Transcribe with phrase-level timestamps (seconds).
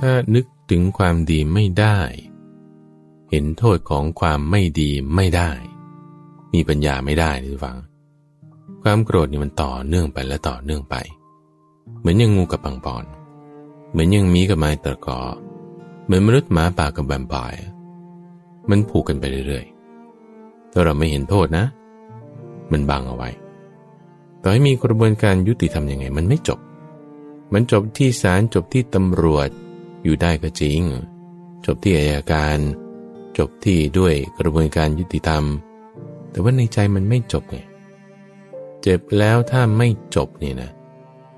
[0.00, 1.98] ถ้านึกถึงความดีไม่ได้
[3.30, 5.50] เห็นโทษของความไม่ดีไม่ได้
[6.52, 7.78] มีปัญญาไม่ได้ทุกฝัง
[8.82, 10.96] ความโกรธนี่มันต่อเนื่องไปและต่อเนื่องไป
[12.00, 13.04] เหมือนยังงูกับปังปอน
[13.90, 15.20] เหมือนยังมีกับไม้ตะกอ
[16.04, 17.64] เหมือนมนุษย์หมาป่ากับแวมไพร์
[18.70, 21.64] มันผูกกันไปเรื่อยๆถ้าเราไม่เห็นโทษนะ
[22.72, 23.30] มันบังเอาไว้
[24.42, 26.58] ต่อให้มีกระบวนการยุติธรรมยังไง มันไม่จบ
[27.52, 29.48] มันจบที่ศาลจบที่ตำรวจ
[30.02, 30.80] อยู่ได้ก็จริง
[31.66, 32.58] จบที่อายการ
[33.38, 35.44] จบที่ด้วยกระบวนการยุติธรรม
[36.30, 37.58] แต่ว่าในใจมันไม่จบไง
[38.82, 40.70] เจ็บแล้วถ้าไม่จบเนี่ยนะ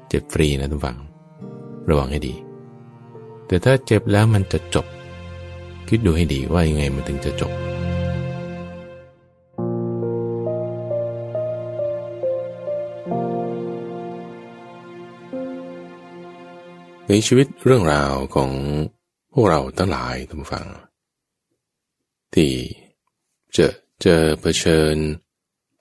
[0.09, 0.99] เจ็บฟรีนะทุกฝัง
[1.89, 2.35] ระวังให้ดี
[3.47, 4.87] แต่ถ้าเจ็บแล้วมันจะจบ
[5.89, 7.53] คิดดูให้ดีว่ายังไงมันถึงจะจบ
[17.13, 18.51] ในชีวิตเรื่องราวของ
[19.33, 20.67] พวกเราทั้งหลายท่านผู้ฟัง
[22.35, 22.53] ที่
[23.53, 24.97] เจอเจอเผชิญ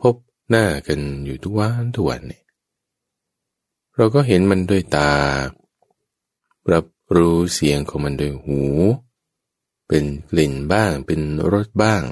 [0.02, 0.16] พบ
[0.50, 2.44] หน้ากันอยู่ทุกวันทุกวันเนี่ย
[3.96, 5.12] เราก็เห็นมันด้วยตา
[6.72, 8.62] รับรู้เสียงของมันด้วยหู
[9.88, 11.22] เป็นกลิ่นบ้าง เป็น
[11.54, 12.04] รสบ้าง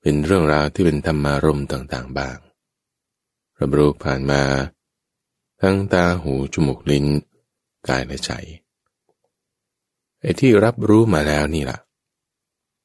[0.00, 2.38] เป็นเรื่องราวที่เป็นธรรมารมต่างๆบ้าง
[3.58, 4.42] รับรู้ผ่านมา
[5.62, 7.06] ทั้งตาหูจมูกลิ้น
[7.88, 8.32] กายและใจ
[10.20, 11.78] ไอ้ที่รับรู้มาแล้วนี่ล่ะ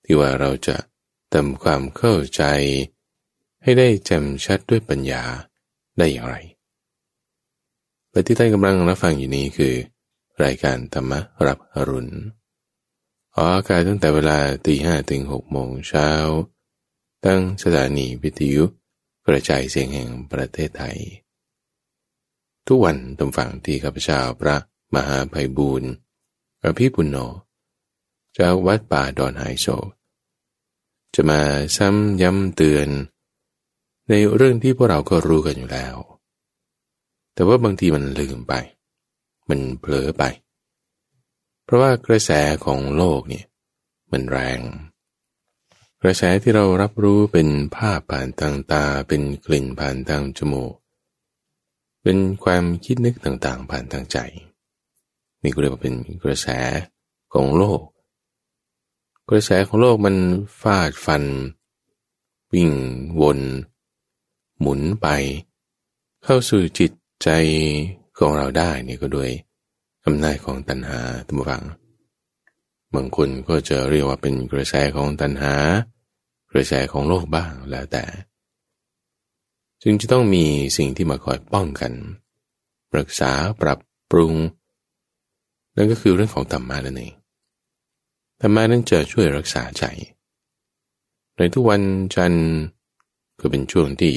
[0.04, 0.78] ที่ว่าเราจะ
[1.34, 2.44] ทำความเข้าใจ
[3.64, 5.24] ให้ได้แจ่มชัดด้วยปัญญา
[5.98, 6.36] ได้อย่างไร
[8.12, 9.76] และที่ท่านกำลังรับฟังอยู่นี้คือ
[10.44, 11.12] รายการธรรม
[11.48, 12.14] รับอรุณ
[13.36, 16.10] ออกอากาศตั้งแต่เวลาตีห้ถึงหกโมงเช้า
[17.26, 18.64] ตั้งสถานีวิทยุ
[19.28, 20.98] กระจายเสียงแห่งประเทศไทย
[22.68, 24.58] ทุกวันตรงฝั่งที่ข้าพเจ้าพระ
[24.94, 25.90] มหาภัยบูรณ์
[26.64, 27.18] อภิปุณโญ
[28.38, 29.68] จากวัดป่าดอนไฮโซ
[31.14, 31.42] จะมา
[31.78, 32.88] ซ้ำย้ำเตือน
[34.10, 35.96] ในเรื่องที่พวกเราก็รู้กันอยู่แล้ว
[37.34, 38.54] แต่ว่าบางทีมันลืมไป
[39.50, 40.24] มันเผลอไป
[41.64, 42.32] เพราะว่ากระแส
[42.66, 43.46] ของโลกเนี่ย
[44.12, 44.60] มันแรง
[46.02, 50.74] กระแสที่เรารับรู้เป็นภาพผ่านทางตา เป็นกลิ่นผ่านทางจมูก
[52.04, 54.18] เป็นความคิดนึกต่างๆ ผ่านทางใจ
[55.46, 56.48] นี่ก็เรียกว่าเป็นกระแส
[57.34, 57.82] ของโลก
[59.30, 60.16] กระแสของโลกมัน
[60.62, 61.24] ฟาดฟัน
[62.54, 62.72] วิ่ง
[63.22, 63.40] วน
[64.60, 65.08] หมุนไป
[66.24, 66.92] เข้าสู่จิต
[67.24, 67.30] ใจ
[68.18, 69.30] ของเราได้นี่ก็ด้วย
[70.06, 71.64] อำนาจของตัณหาตัมฟัง
[72.94, 75.54] บางคนก็จะเรียกว่าเป็นกระแสของตัณหา
[76.52, 78.04] กระแสของโลกบ้างแล้วแต่
[79.84, 80.46] จึงจะต้องมี
[80.78, 81.94] สิ่งที่มาคอยป้องกัน
[82.98, 83.80] รักษาปรับ
[84.12, 84.34] ปรุง
[85.76, 87.14] นั่นก็คือเรื่องของธรรมะนั่นเอง
[88.42, 89.84] ธรรมะนั้นจะช่วยรักษาใจ
[91.38, 91.82] ในทุกวัน
[92.16, 92.48] จันทร์
[93.40, 94.14] ก็เป็นช่วงที่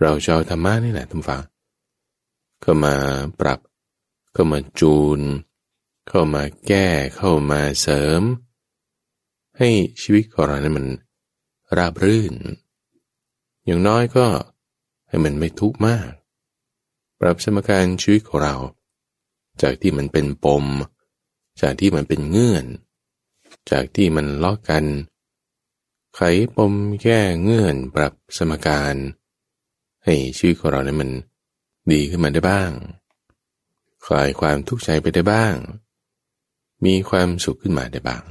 [0.00, 1.42] เราจะเอาธรรมะนี่แหละทุกฝัง
[2.60, 2.94] เข้ามา
[3.40, 3.60] ปรับ
[4.32, 5.20] เข้ามาจูน
[6.08, 8.22] เข้ามาแก้เข้ามาเสริม
[9.58, 9.68] ให้
[10.02, 10.86] ชีวิตของเรานั้นมัน
[11.76, 12.34] ราบรื่น
[13.64, 14.26] อย่างน้อยก็
[15.08, 16.10] ให้มันไม่ทุกข์มาก
[17.20, 18.54] ปรับสมการชีวิตของเรา
[19.62, 20.64] จากที่มันเป็นปม
[21.60, 22.64] จากที่มันเป็นเงื่อน
[23.70, 24.84] จากที่มันล็อกกัน
[26.14, 26.20] ไข
[26.56, 28.94] ปมแก้เงื่อนปรับสมการ
[30.04, 31.10] ให้ชีวิตของเราเนี่ยมัน
[31.92, 32.70] ดีขึ้นมาได้บ้าง
[34.06, 35.54] คลายความทุกข์ใจไปได้บ้าง
[36.84, 38.22] มีความสุขขึ้นมาได้บ้าง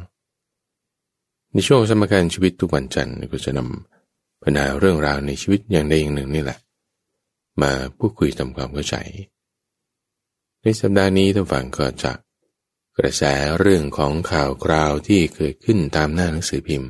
[1.52, 6.60] ในช่วงสมการชีวิตทุกวันจันทร์ก็จะนำปัญหาเรื่องราวในชีวิตอย่างใดอย่างหนึ่งนี่แหละ
[7.62, 8.96] มาพูดคุยทำความเข้าใจ
[10.62, 12.13] ในสัปดาห์นี้ท่านฟังก็จะ
[12.97, 13.23] กระแส
[13.59, 16.90] เรื่องของข่าวคราวที่เกิดขึ้นตามหน้าหนังสือพิมพ์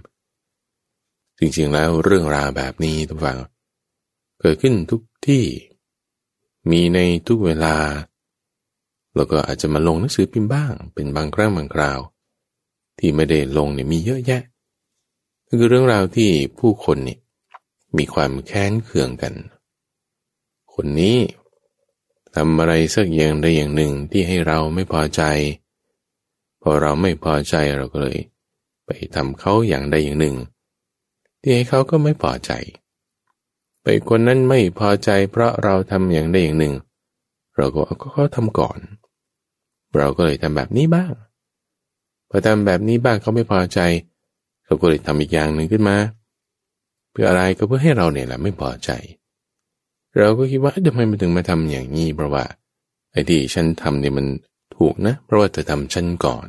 [1.39, 3.37] จริงๆแล้วเรื่องราวแบบนี้ท่านฟัง
[4.41, 5.45] เกิดขึ้นทุกที่
[6.71, 7.75] มีในทุกเวลา
[9.15, 11.99] แล้วก็อาจจะมาลงหนังสือพิมพ์บ้าง เป็นบางครั้งบางคราว
[12.99, 14.41] ที่ไม่ได้ลงเนี่ยมีเยอะแยะ
[15.47, 16.29] ก็คือเรื่องราวที่
[16.59, 17.17] ผู้คนนี่
[17.97, 19.33] มีความแค้นเคืองกัน
[20.73, 21.17] คนนี้
[22.37, 25.21] ทำอะไรสักอย่างใดอย่างหนึ่งที่ให้เราไม่พอใจ
[26.61, 28.17] พอเราไม่พอใจเราก็เลย
[28.85, 30.35] ไปทำเขาอย่างใดอย่างหนึ่ง
[31.41, 32.51] ที่ให้เขาก็ไม่พอใจ
[33.81, 36.75] ไปคนนั้นไม่พอใจ เพราะเราทำอย่างใดอย่างหนึ่ง
[37.57, 38.79] เราก็ก็เขาทำก่อน
[39.97, 41.11] เราก็เลยทำแบบนี้บ้าง
[42.29, 43.79] พอทำแบบนี้บ้างเขาไม่พอใจ
[44.65, 45.97] เขาก็เลยทำอีกอย่างหนึ่งขึ้นมา
[47.11, 48.91] เพื่ออะไรก็เพื่อให้เราเนี่ยแหละไม่พอใจ
[50.17, 52.43] เราก็คิดว่าทำไมมันถึงมาทำอย่างนี้เพราะว่า
[53.11, 54.27] ไอ้ที่ฉันทำเนี่ยมัน
[54.75, 56.47] ถถูกนะ เพราะว่าเธอทำฉันก่อน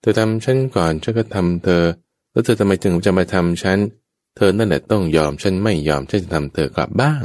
[0.00, 1.84] เธอทำฉันก่อนฉันก็ทำเธอ
[2.32, 3.78] แล้วเธอทำไมถึงจะมาทำฉัน
[4.36, 7.22] เธอนั่นแหละต้องยอมฉันไม่ยอมฉันจะทำเธอกลับบ้าง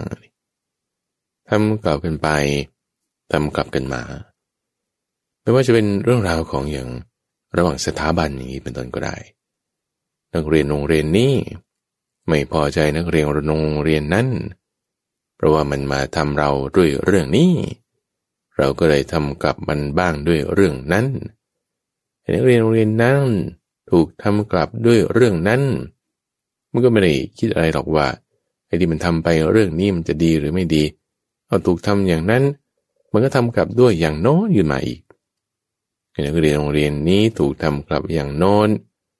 [1.49, 2.27] ทำกลับกันไป
[3.31, 4.03] ทำกลับกันมา
[5.41, 6.89] ไม่ว่าจะเป็นเรื่องราวของอย่าง
[7.57, 9.15] ระหว่างสถาบันอย่างนี้เป็นต้นก็ได้
[10.33, 11.33] นักเรียนโรงเรียนนี้
[12.27, 14.27] ไม่พอใจนักเรียนโรงเรียนนั้น
[15.35, 17.51] เพราะว่ามันมาทำเราด้วยเรื่องนี้
[18.57, 21.07] เราก็เลยทำกับมันบ้างด้วยเรื่องนั้น
[22.33, 23.27] นักเรียนโรงเรียนนั้น
[23.91, 25.61] ถูกทำกลับด้วยเรื่องนั้น
[26.71, 28.07] มันก็ไม่ได้คิดอะไรหรอกว่า
[28.65, 30.83] ไอ้ที่มันทำไปเรื่องนี้มันจะดีหรือไม่ดี
[31.47, 32.43] เอาถูกทำอย่างนั้น
[33.11, 35.01] มันก็ทำกลับด้วยอย่างโน้นอยู่มาอีก
[36.25, 38.69] นักเรียนโรงเรียนนี้ถูกทำกลับอย่างโน้น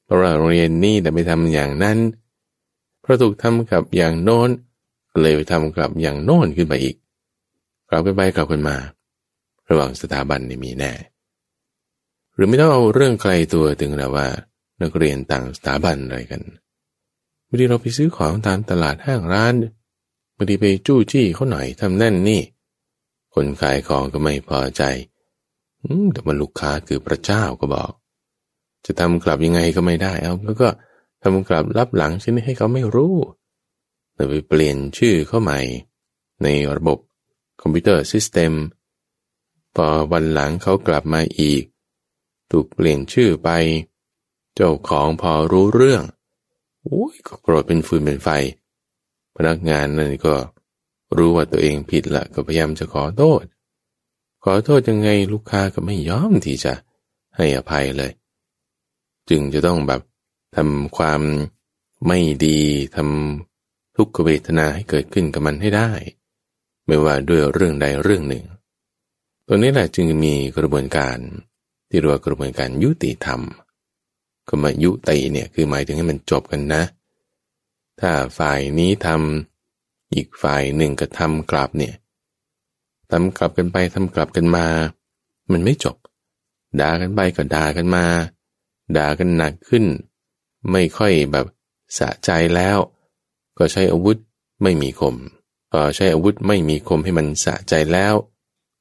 [0.04, 1.98] เพราะว่าโรงเรียนนี้แต่ไม่ทำอย่างนั้น
[3.01, 4.50] เพราะถูกทำกลับอย่างโน้น
[5.21, 6.95] เลยไปทำกับอย่างโน้นขึ้นไปอีก
[7.89, 8.77] กลับกันไปกลับกันมา
[9.69, 10.92] ระหว่างสถาบันนี่มีแน่
[12.36, 14.27] หรือไม่ต้องเอาเรื่องใครตัวถึงแล้วว่า
[14.81, 16.42] นักเรียนต่างสถาบันอะไรกัน
[17.48, 19.54] บางทีเราไปซื้อของตามตลาดห้างร้าน
[20.36, 22.42] บางทีไปจู้จี้เขาหน่อยทำนั่นนี่
[23.33, 24.83] คนขายของก็ไม่พอใจ
[26.13, 27.92] แต่มันลูกค้าคือพระเจ้าก็บอก
[28.86, 30.68] จะทำกลับยังไงก็ไม่ได้ เอาแล้วก็
[31.21, 33.13] ทำกลับรับหลังชนิดให้เขาไม่รู้
[34.13, 35.60] แต่ไปเปลี่ยนชื่อเข้าใหม่
[36.44, 37.00] ในระบบ
[37.62, 38.54] คอมพิวเตอร์ซิสเต็ม
[39.75, 41.63] พอวันหลังเขากลับมาอีก
[42.51, 43.50] ถูกเปลี่ยนชื่อไป
[44.56, 46.04] เจ้าของพอรู้เรื่อง
[46.83, 48.30] โอ้ยก็โกรธเป็นฟืนเป็นไฟ
[49.36, 50.36] พนักงานนั่นก็
[51.18, 53.44] รู้ว่าตัวเองผิดละก็พยายามจะขอโทษ
[54.44, 56.74] ขอโทษยังไงลูกค้าก็ไม่ยอมที่จะ
[57.36, 58.12] ให้อภัยเลย
[59.30, 60.01] จึงจะต้องแบบ
[60.56, 61.21] ทำความ
[62.07, 62.60] ไม่ดี
[62.95, 63.52] ทำ
[63.95, 65.91] ทุกขเวทนาให้เกิดขึ้นกับมันให้ได้
[66.85, 68.45] ไม่ว่าด้วยเรื่องใดเรื่องหนึ่ง
[69.47, 71.17] ตัวนี้แหละจึงมีกระบวนการ
[71.89, 73.41] ที่เรียกว่ากระบวนการยุติธรรม
[74.47, 76.83] คำว่ายุติเนี่ยคือหมายถึงให้มันจบกันนะ
[77.99, 81.95] ถ้าฝ่ายนี้ทำอีกฝ่ายหนึ่งก็ทำกลับเนี่ย
[83.11, 84.65] ทำกลับกันไปทำกลับกันมา
[85.51, 85.97] มันไม่จบ
[86.79, 88.05] ด่ากันไปก็ด่ากันมา
[88.97, 89.85] ด่ากันหนักขึ้น
[90.71, 91.45] ไม่ค่อยแบบ
[91.97, 92.77] สะใจแล้ว
[93.57, 94.17] ก็ใช้อาวุธ
[94.63, 95.15] ไม่มีคม
[95.71, 98.15] พอใช้อาวุธไม่มีคมให้มันสะใจแล้ว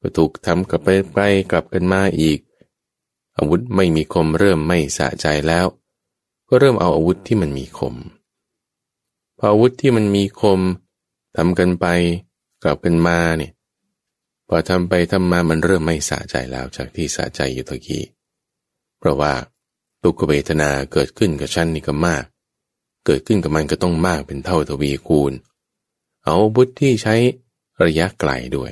[0.01, 1.19] ก็ถูกทำกลับไปไป
[1.51, 2.39] กลับกันมาอีก
[3.37, 5.65] อาวุธไม่มีคมเริ่มไม่สะใจแล้ว
[6.47, 7.95] ก็เริ่มเอาอาวุธที่มันมีคม
[9.37, 10.61] พออาวุธที่มันมีคม
[11.37, 11.85] ทำกันไป
[12.63, 13.51] กลับกันมาเนี่ย
[14.47, 18.03] พอทำไปทำมามันเริ่มไม่สะใจแล้วจากที่สะใจอยู่ตะกี้
[18.99, 19.33] เพราะว่า
[20.01, 22.23] ทุกขเวทนาเกิดขึ้นกับฉันนี่ก็มาก
[23.05, 25.33] เกิดขึ้นกับมันก็ต้องมากเป็นเท่าทวีคูณ
[26.25, 27.15] เอาบุตรที่ใช้
[27.83, 28.71] ระยะไกลด้วย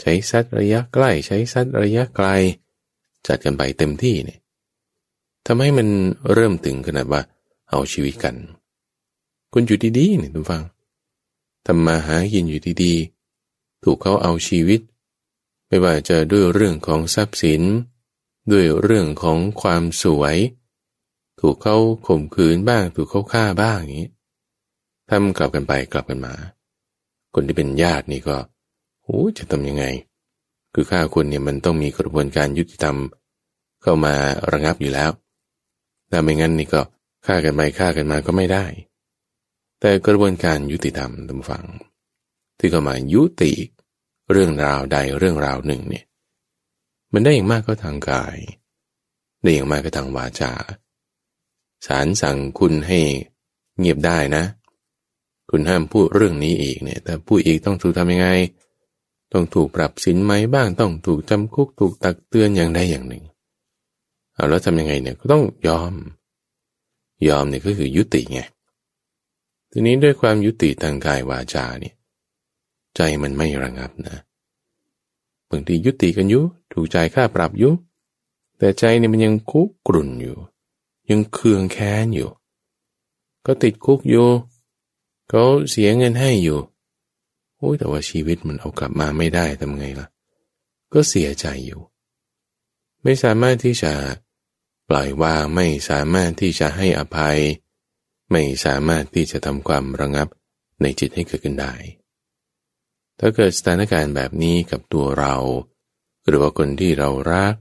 [0.00, 2.26] ใช้ซัดระยะใกล้ใช้ซัดระยะไกล
[3.26, 4.38] จัดกันไปเต็มที่เนี่ย
[5.46, 5.88] ทำให้มัน
[6.32, 7.22] เริ่มถึงขนาดว่า
[7.70, 8.34] เอาชีวิตกัน
[9.52, 10.62] คุณอยู่ดีๆเนี่ยทุกฟัง
[11.66, 14.80] ทำมาหากินอยู่ดีๆ ถูกเขาเอาชีวิต
[15.66, 17.62] ไม่ว่าจะด้วยเรื่องของทรัพย์สิน
[18.50, 20.36] ด้วยเรื่องของความสวย
[21.40, 21.76] ถูกเขา
[22.06, 24.10] ข่มขืนบ้าง ถูกเขาฆ่าบ้างอย่างนี้
[25.08, 26.34] ทำกลับกันไปกลับกันมา
[27.34, 28.36] คนที่เป็นญาตินี่ก็
[29.02, 29.84] โอ้จะทำยังไง
[30.74, 32.96] คือฆ่าคนเนี่ยมันต้องมีกระบวนการยุติธรรม
[33.82, 34.14] เข้ามา
[34.52, 35.10] ระงับอยู่แล้ว
[36.10, 36.80] ถ้าไม่งั้นนี่ก็
[37.26, 38.64] ฆ่ากันไปฆ่ากันมาก็ไม่ได้
[39.80, 41.64] แต่กระบวนการยุติธรรมตามฟัง
[42.58, 43.52] ที่เข้ามายุติ
[44.30, 46.04] เรื่องราวใดเรื่องราวหนึ่งเนี่ย
[47.12, 48.36] มันได้อย่างมากก็ทางกาย
[49.42, 50.52] ได้อย่างมากก็ทางวาจา
[51.86, 53.00] สารสั่งคุณให้
[53.78, 54.44] เงียบได้นะ
[55.50, 58.28] คุณห้ามพูดเรื่องนี้อีกเนี่ยแต่พูดอีกต้องถูกทำยังไง
[59.32, 63.24] ต้องถูกปรับสินไหมบ้างต้องถูกจำคุกถูกตักเตือนอย่างใดอย่างหนึ่ง
[64.34, 65.94] เอาแล้วทำยังไงเนี่ยก็ต้องยอม
[67.28, 68.40] ยอมเนี่ยก็คือยุติไง
[69.70, 71.94] ทีนี้ด้วยความยุติทางกายวาจาเนี่ย
[72.96, 74.16] ใจมันไม่ระงับนะ
[75.50, 77.72] บางทียุติกันอยู่ถูกใจค่าปรับอยู่
[78.58, 80.36] แต่ใจเนี่ยมันยังคุกกรุ่นอยู่
[81.10, 82.30] ยังเคืองแค้นอยู่
[83.46, 84.28] ก็ติดคุกอยู่
[85.28, 86.60] เขาเสียเงินให้อยู่
[87.56, 90.06] โอ้ยแต่ว่าชีวิตมันเอากลับมาไม่ได้ทำไงล่ะ
[90.92, 91.80] ก็เสียใจอยู่
[93.02, 93.92] ไม่สามารถที่จะ
[94.88, 97.38] ปล่อยวางไม่สามารถที่จะให้อภัย
[98.30, 100.28] ไม่สามารถที่จะทำความระงับ
[100.82, 101.74] ในจิตให้เกิดขึ้นได้
[103.18, 105.36] ถ้าเกิดสถานการณ์แบบนี้กับตัวเรา
[106.26, 107.54] หรือว่าคนที่เรารัก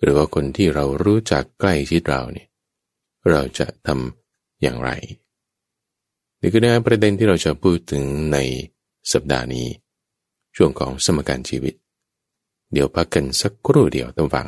[0.00, 2.49] หรือว่าคนที่เรารู้จักใกล้ชิดเราเนี่ย
[3.28, 4.90] เราจะทำอย่างไร
[6.40, 8.38] นี่คือเนื้ประเด็นที่เราจะพูดถึงใน
[9.12, 9.66] สัปดาห์นี้
[10.56, 11.74] ช่วงของสมการชีวิต
[12.72, 14.46] เดี๋ยวพักกันสักครู่เดียวต้องฟัง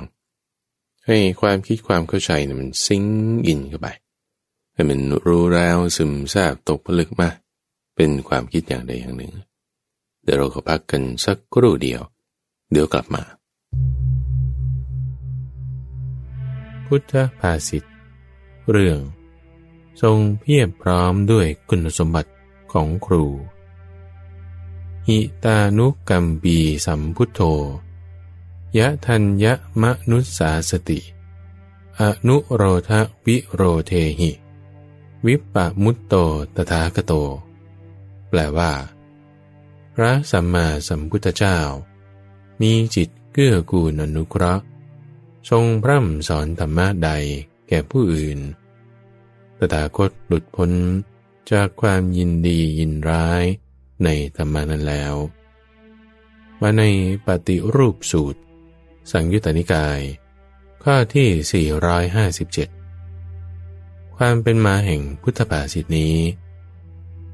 [1.07, 3.05] ให้ความคิดความเข้าใจมันซิง
[3.47, 3.89] อินเข้าไป
[4.75, 7.29] ให้มันรู้แล้วซึมซาบตกผลึกมา
[7.97, 9.33] เป็นความคิดอย่างใดอย่างหนึ่ง
[10.25, 12.01] เดี๋ยวเราก็พักกันสักครู่เดียว
[12.73, 13.23] เดี๋ยวกลับมา
[16.87, 17.92] พุทธภาษิต
[18.71, 18.99] เรื่อง
[20.03, 22.33] ทรงเพียบพร้อมด้วยคุณสมบัติ
[22.73, 23.25] ของครู
[25.09, 27.41] หิตานุกัมปีสัมพุทโธ
[28.79, 29.53] ยะทัญญะ
[29.83, 31.01] มะนุสาสติ
[32.01, 32.91] อนุโรธ
[33.27, 34.31] วิโรเทหิ
[35.27, 36.15] วิปปะมุตโต
[36.55, 37.13] ตถาคโต
[38.29, 38.73] แปลว่า
[39.95, 41.59] พระสัมมาสัมพุทธเจ้า
[42.61, 44.65] มีจิตเกื้อกูลอนุเคราะห์
[45.51, 47.11] ทรงพร่ำสอนธรรมะใด
[47.69, 48.39] แก่ผู้อื่น
[49.59, 50.71] ตถาคตหลุดพ้น
[51.53, 53.45] จากความยินดียินร้าย
[54.05, 55.15] ในธรรมานั้นแล้ว
[56.63, 56.83] มาใน
[57.27, 58.41] ปฏิรูปสูตร
[59.13, 60.01] สังยุตตนิกาย
[60.85, 61.67] ข้อที่
[62.97, 66.17] 457 ความเป็นมาแห่งพุทธภาษิตนี้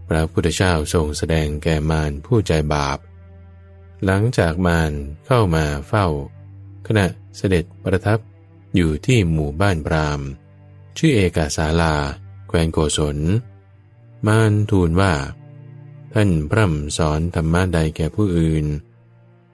[0.09, 2.99] พระพุทธเจ้าทรงแสดงแก่มารผู้ใจบาป
[4.05, 4.93] หลังจากมาร
[5.27, 6.07] เข้ามาเฝ้า
[6.87, 7.07] ขณะ
[7.37, 8.19] เสด็จประทับ
[8.75, 10.21] อยู่ที่หมู่บ้านพราม
[10.99, 11.95] ชื่อเอกาสาลา
[12.49, 13.19] แควนโกศล
[14.27, 15.13] มารทูลว่า
[16.15, 18.67] ท่านพร่ำสอนธรรมะใดแก่ผู้อื่น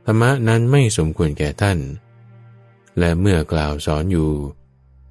[0.06, 1.78] ธรรมะนั้นไม่สมควรแก่ท่าน
[2.98, 4.32] และเมื่อกล่าวสอนอยู่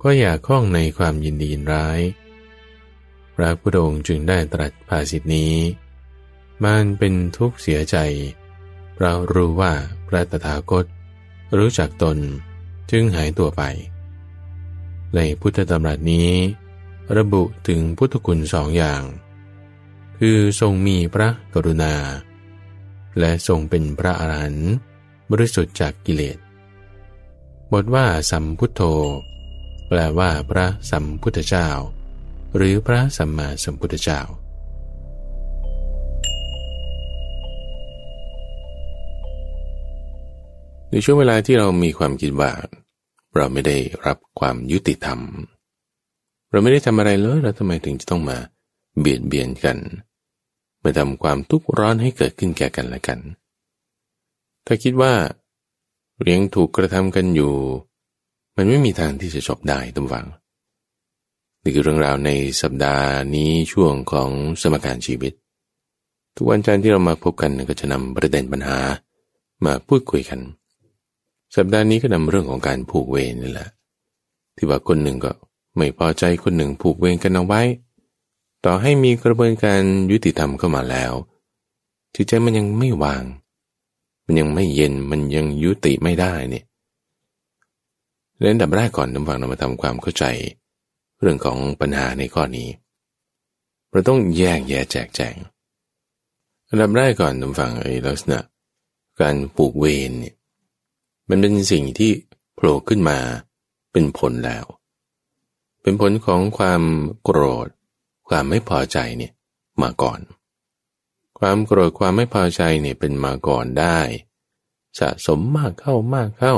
[0.03, 1.99] ก็อย่าข้องในความยินดียินร้าย
[3.35, 5.53] พระพุทธองค์จึงได้ตรัสภาษิตนี้
[6.63, 7.97] มันเป็นทุกข์เสียใจ
[8.99, 9.73] เรารู้ว่า
[10.07, 10.85] พระตถาคต
[11.57, 12.17] รู้จักตน
[12.91, 13.63] จึงหายตัวไป
[15.15, 16.29] ในพุทธธรรมรัตนี้
[17.17, 19.03] ระบุถึงพุทธคุณสองอย่าง
[20.19, 21.95] คือทรงมีพระกรุณา
[23.19, 24.71] และทรงเป็นพระอรหันต์
[25.31, 26.37] บริสุทธิ์จากกิเลส
[27.71, 28.81] บทว่าสัมพุทโธ
[29.87, 31.69] แปลว่าพระสัมพุทธเจ้า
[32.55, 34.21] หรือพระสัมมาสัมพุทธเจ้า
[40.89, 42.51] ในช่วงเวลาที่เรามีความคิดว่า
[43.35, 45.19] เราไม่ได้รับความยุติธรรม
[46.51, 48.37] เราไม่ได้ทำอะไรเลยแล้วทำไมถึงจะต้องมา
[48.99, 49.77] เบียดเบียนกัน
[50.83, 53.19] มาทำความทุกข์ร้อนให้เกิดขึ้นแก่กันและกัน
[54.65, 55.13] ถ้าคิดว่า
[56.21, 57.53] เลี้ยงถูกกระทำกันอยู่
[58.55, 60.25] มันไม่มีทางที่จะจบได้ตั้งวัง
[61.63, 62.29] นี่คือเรื่องราวใน
[62.61, 64.29] สัปดาห์นี้ช่วงของ
[64.61, 65.33] สมการชีวิต
[66.35, 68.77] ทุกวันจันทร์ที่เรามาพบกันก็จะนำประเด็นปัญหา
[69.65, 70.39] มาพูดคุยกัน
[71.55, 73.69] สัปดาห์นี้ก็นำเรื่องของการผูกเวรนี่แหละ
[74.55, 75.31] ที่ว่าคนหนึ่งก็
[75.77, 77.61] ไม่พอใจคนหนึ่งผูกเวรกันเอาไว้
[78.65, 79.81] ต่อให้มีกระบวนการ
[80.11, 81.13] ยุติธรรมเข้ามาแล้ว
[82.15, 83.23] จิตใจมันยังไม่วาง
[84.25, 86.65] มันยังไม่เย็นมันยังยุติไม่ได้เนี่ย
[88.37, 90.25] เรื่องดับแรกก่อนน้ำฟังเรามาทำความเข้าใจ
[91.19, 92.69] เรื่องของปัญหาในข้อนี้
[93.91, 95.35] เราต้องแยกแยะแจกแจง
[96.69, 98.39] อันดับแรกก่อนน้ำฟังไอ้ลักษณะ
[99.21, 100.35] การปลูกเวรเนี่ย
[101.29, 102.11] มันเป็นสิ่งที่
[102.55, 103.19] โผล่ขึ้นมา
[103.91, 104.65] เป็นผลแล้ว
[105.81, 106.83] เป็นผลของความ
[107.23, 107.67] โกรธ
[108.27, 109.31] ความไม่พอใจเนี่ย
[109.81, 110.19] มาก่อน
[111.39, 113.99] ความโกรธความไม่พอใจเนี่ยเป็นมาก่อนได้
[114.99, 116.55] สะสมมากเข้ามากเข้า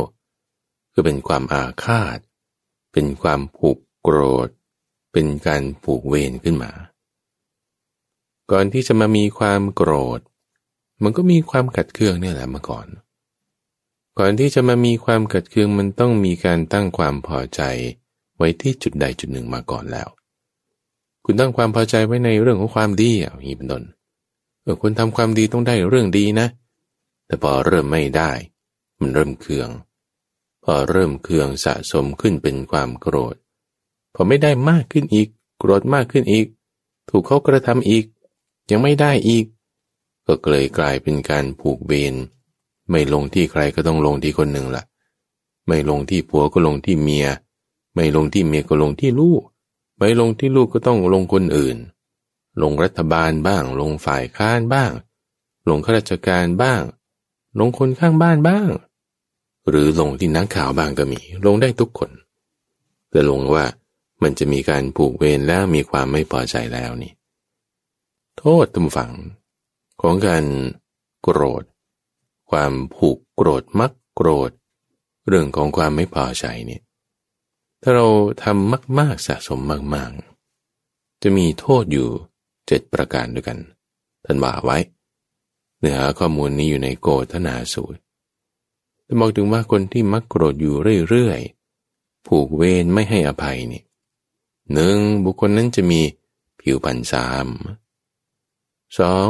[0.91, 2.17] คือเป็นความอาฆาต
[2.93, 4.50] เป็นความผูกโกรธ
[5.13, 6.72] เป็นการผูกเวรขึ้นมา
[8.51, 10.19] ก่อนที่จะมามีความโกรธ
[11.03, 12.88] มันก็มีความกัดเคืองเนี่ยแหละมาก่อน
[14.19, 17.62] ก่อนที่จะมามีความเกัดเคืองมันต้องมีการตั้งความพอใจ
[18.38, 20.07] ไว้ที่จุดใดจุดหนึ่งมาก่อนแล้ว
[21.25, 23.84] คุณตั้งความพอใจไว้ในเรื่องของความดีอย่างนี้เป็นต้น
[24.62, 26.48] เออคุณทำความดีต้องได้เรื่องดีนะ
[27.25, 28.31] แต่พอเริ่มไม่ได้
[29.00, 29.69] มันเริ่มเคือง
[30.63, 33.36] พอเริ่มเคืองสะสมขึ้นเป็นความโกรธ
[34.13, 35.27] พอไม่ได้มากขึ้นอีก
[35.60, 36.48] โกรธมากขึ้นอีก
[37.10, 38.05] ถูกเขากระทำอีก
[38.69, 39.45] ยังไม่ได้อีก
[40.25, 42.15] ก็เลยกลายเป็นการผูกเบน
[42.89, 44.83] ไม่ลงที่ใครก็ต้องลงที่คนหนึ่งละ่ะ
[45.67, 47.27] ไม่ลงที่ผัวก็ลงที่เมีย
[47.95, 49.41] ไม่ลงที่เมียก็ลงที่ลูก
[49.97, 51.77] ไปลงที่ลูกก็ต้องลงคนอื่น
[52.61, 54.91] ลงรัฐบาลบ้าง ลงฝ่ายค้านบ้าง
[55.69, 56.81] ลงข้าราชการบ้าง
[57.59, 58.69] ลงคนข้างบ้านบ้าง
[59.69, 62.11] หรือลงที่นักข่าวบ้างก็มี ลงได้ทุกคน
[63.09, 63.65] แต่ลงว่า
[64.23, 67.11] มันจะมีการผูกเวรแล้วมีความไม่พอใจแล้วนี่
[68.37, 69.11] โทษตุมฝัง
[70.01, 70.43] ของการ
[71.21, 71.63] โกรธ
[72.49, 74.51] ความผูกโกรธมักโกรธ
[75.27, 76.79] เรื่องของความไม่พอใจนี่
[77.81, 78.07] ถ้าเรา
[78.43, 79.59] ทำมาก ๆสะสม
[79.95, 80.09] มาก
[80.67, 82.07] ๆ จะมีโทษอยู่
[82.67, 83.59] เจ็ดประการด้วยกัน
[84.25, 84.77] ท่านว่าไว้
[85.79, 87.99] เนื้อข้อมูลนี้อยู่ในโกธนาสูตร
[89.03, 90.75] แต่บอกถึงว่าคนที่มักโกรธอยู่
[91.09, 93.83] เรื่อยๆผูกเวรไม่ให้อภัยนี่
[94.73, 96.01] หนึ่งบุคคลนั้นจะมี
[96.59, 97.47] ผิวพรรณสาม
[98.99, 99.29] สอง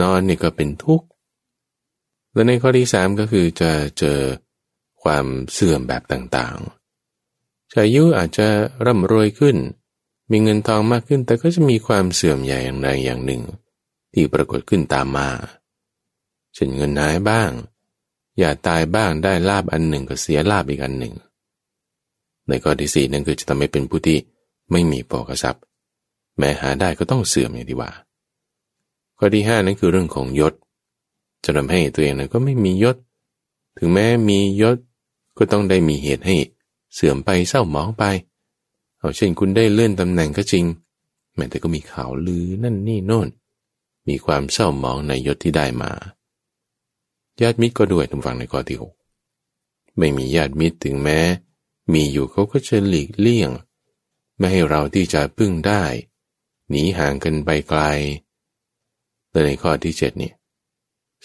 [0.00, 1.07] นอนนี่ก็เป็นทุกข์
[2.38, 4.20] และในข้อที่สามก็คือจะเจอ
[5.02, 8.48] ความเสื่อมแบบต่างๆชายุอาจจะ
[8.86, 9.56] ร่ำรวยขึ้น
[10.30, 13.42] มีเงินทองมากขึ้น แต่ก็จะมีความเสื่อมใหญ่อย่างใดอย่างหนึ่ง
[14.12, 15.28] ที่ปรากฏขึ้นตามมา
[16.54, 17.50] เช่นเงินหายบ้าง
[18.38, 21.14] อย่าตายบ้างได้ลาบอันหนึ่งก็เสียลาบอีกอันหนึ่ง
[22.48, 24.18] ในข้อที่สี่นั่นคือจะทำให้เป็นผู้ที่
[24.70, 25.62] ไม่มีปอกทรัพย์
[26.38, 27.90] แม้หาได้ก็ต้องเสื่อมอย่างที่ว่า
[29.18, 30.54] ข้อที่ห้านั่นคือเรื่องของยศ
[31.50, 32.96] จะทำให้ตัวเองนั้นก็ไม่มียศ
[33.78, 34.76] ถึงแม้มียศ
[35.38, 36.36] ก็ต้องได้มีเหตุให้
[36.94, 38.04] เสื่อมไปเศร้าหมองไป
[38.98, 40.64] เอาเช่นคุณได้เลื่อนตำแหน่งก็จริง
[41.34, 43.28] แม้แต่ก็มีข่าวลือนั่นนี่โน่น
[44.08, 45.92] มีความเศร้าหมองในยศที่ได้มา
[47.40, 48.92] ญาติมิตรก็ด้วยทุกฝั่งในข้อที่หก
[49.98, 51.20] ไม่มีญาติมิตรถึงแม้
[51.92, 53.50] มีอยู่เขาก็จะหลีกเลี่ยง
[54.38, 55.82] ไม่ให้เราที่จะพึ่งได้
[56.70, 57.80] หนีห่างกันไปไกล
[59.30, 60.34] แต่ในข้อที่เจ็ดเนี่ย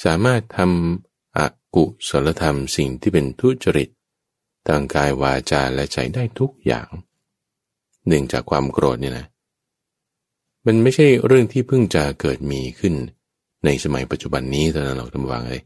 [0.03, 1.39] สามารถทำอ
[1.75, 3.89] กุศลธรรมสิ่งที่เป็นทุจริต
[4.67, 6.87] ทางกายวาจาและใจได้ทุกอย่าง
[8.07, 9.25] หนึ่งจากความโกรธเนี่ยนะ
[10.65, 12.95] มันไม่ใช่เรื่องที่เพิ่งจะเกิดมีขึ้น
[13.65, 15.63] ในสมัยปัจจุบันนี้แต่านั้นเราทำวางเลย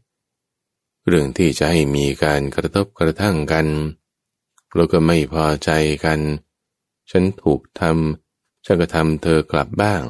[1.08, 3.66] เรื่องที่จะให้มีการกระทบกระทั่งกัน
[4.74, 5.70] แล้วก็ไม่พอใจ
[6.04, 6.20] กัน
[7.10, 10.02] ฉันถูกทำฉันก็ทำเธอกลับบ้าง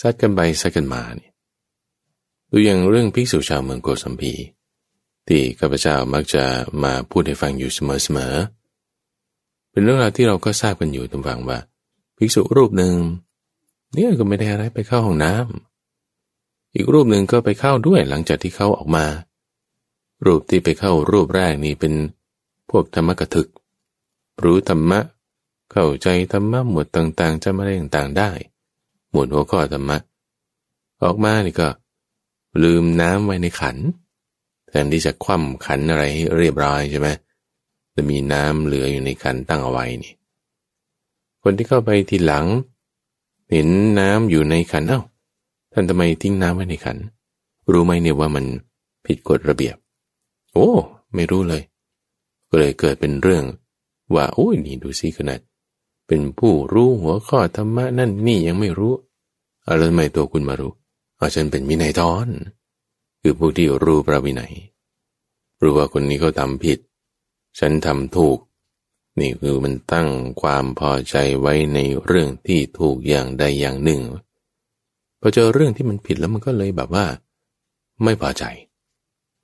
[0.00, 1.27] ซัดกันไปซัดกันมาเนี่ย
[2.50, 4.32] ดูอย่างเรื่องภิกษุชาวเมืองโกสัมพี
[5.26, 6.44] ที่ข้าพเจ้ามักจะ
[6.82, 11.58] มาพูดให้ฟังอยู่เสมอๆเป็นเรื่องราวที่เราก็ทราบกันอยู่ทุกฝังว่า
[12.16, 12.94] ภิกษุรูปหนึ่ง
[13.94, 19.06] เนี่ยก็ไม่ได้อะไรไปเข้าห้องน้ำอีกรูปหนึ่งก็ไปเข้าด้วยหลังจากที่เขาออกมา
[20.26, 21.94] รูปที่ไปเข้ารูปแรกนี้เป็น
[22.70, 23.48] พวกธรรมกถึก
[24.44, 25.00] รู้ธรรมะ
[25.72, 28.30] เข้าใจธรรมะหมวดต่างๆจะมาอะไรต่างๆได้
[29.10, 29.98] หมวดหัวข้อธรรมะ
[31.02, 31.68] ออกมานี่ก็
[32.62, 33.76] ลืมน้ำไว้ในขัน
[34.68, 37.08] แทนที่จะคว่ำขันอะไรให้เรียบร้อยใช่ไหม
[37.94, 40.14] จะมีน้ำเหลืออยู่ในขันตั้งเอาไว้นี่
[41.42, 42.46] คนที่เข้าไปทีหลัง
[43.50, 45.00] เห็นน้ำอยู่ในขันเอ้า
[45.72, 46.96] ท่านทำไมทิ้งน้ำไว้ในขัน
[47.72, 48.44] รู้ไหมเนี่ยว่ามัน
[49.06, 49.76] ผิดกฎระเบียบ
[50.52, 50.68] โอ้
[51.14, 51.62] ไม่รู้เลย
[52.48, 53.44] ก็เลยเกิดเป็นเรื่อง
[54.14, 55.40] ว่าโอ้ยนี่ดูสิขนาด
[56.06, 58.92] เป็นผู้รู้หัวข้อธรรมะนั่นนี่ยังไม่รู้
[59.68, 60.72] อะไรทำไมตัวคุณมารู้
[61.20, 62.28] อาฉันเป็นมินัยทอน
[63.20, 64.54] คือผู้ที่รู้พระวินัย
[65.60, 66.78] รู้ว่าคนนี้เขาทำผิด
[67.58, 68.38] ฉันทำถูก
[69.20, 70.08] นี่คือมันตั้ง
[70.40, 74.00] ความพอใจไว้ในเรื่องที่ถูกอย่างใดอย่างหนึ่ง
[75.20, 77.06] พอเจอเรื่องที่มันผิดแล้วมันก็เลยแบบว่า
[78.04, 78.44] ไม่พอใจ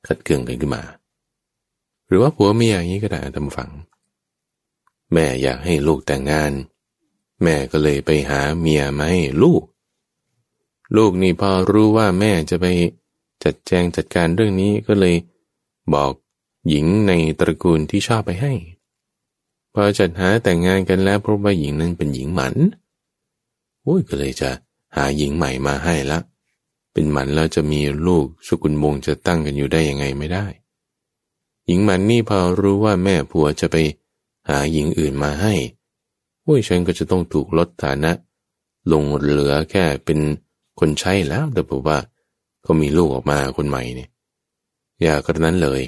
[0.07, 0.83] ขัดเคืองกันขึ้นมา
[2.07, 3.71] หรือว่าผัวเมียอย่างนี้ก็ได้ทำฝัง
[5.13, 6.53] แม่อยากให้ลูกแต่งงาน
[7.43, 9.63] แม่ก็เลยไปหาเมียมาให้ลูก
[10.97, 12.67] ลูกนี่พอรู้ว่าแม่จะไป
[13.45, 15.17] จัดแจงจัดการเรื่องนี้ก็เลย
[15.95, 16.13] บอก
[16.69, 18.53] หญิงในตระกูลที่ชอบไปให้
[19.75, 22.55] พอจัดหาแต่งงานกันแล้วพบว่าหญิงนั้นเป็นหญิงหมัน
[23.83, 24.51] โอ้ยก็เลยจะ
[24.97, 26.19] หาหญิงใหม่มาให้ละ
[26.93, 30.47] เป็นหมันแล้วจะมีลูกสกุลวงจะตั้งกันอยู่ได้ยังไงไม่ได้
[31.67, 33.77] หญิงหมันนี่พอรู้ว่าแม่ผัวจะไป
[34.49, 35.55] หาหญิงอื่นมาให้
[36.43, 38.13] โอ้ยฉันก็จะต้องถูกลดฐานะ
[38.93, 40.19] ลงเหลือแค่เป็น
[40.81, 41.99] คนใช้แล้วแต่บอกว่า
[42.67, 44.11] ก็มีลูกออกมาคนใหม่เนี่ย
[45.03, 45.81] อย่ากระนั้นเลย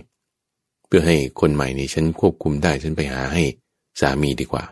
[0.87, 3.42] เพื่อให้คนใหม่นี่ฉันควบคุมได้ฉันไปหาให้
[4.01, 4.64] สามีดีกว่า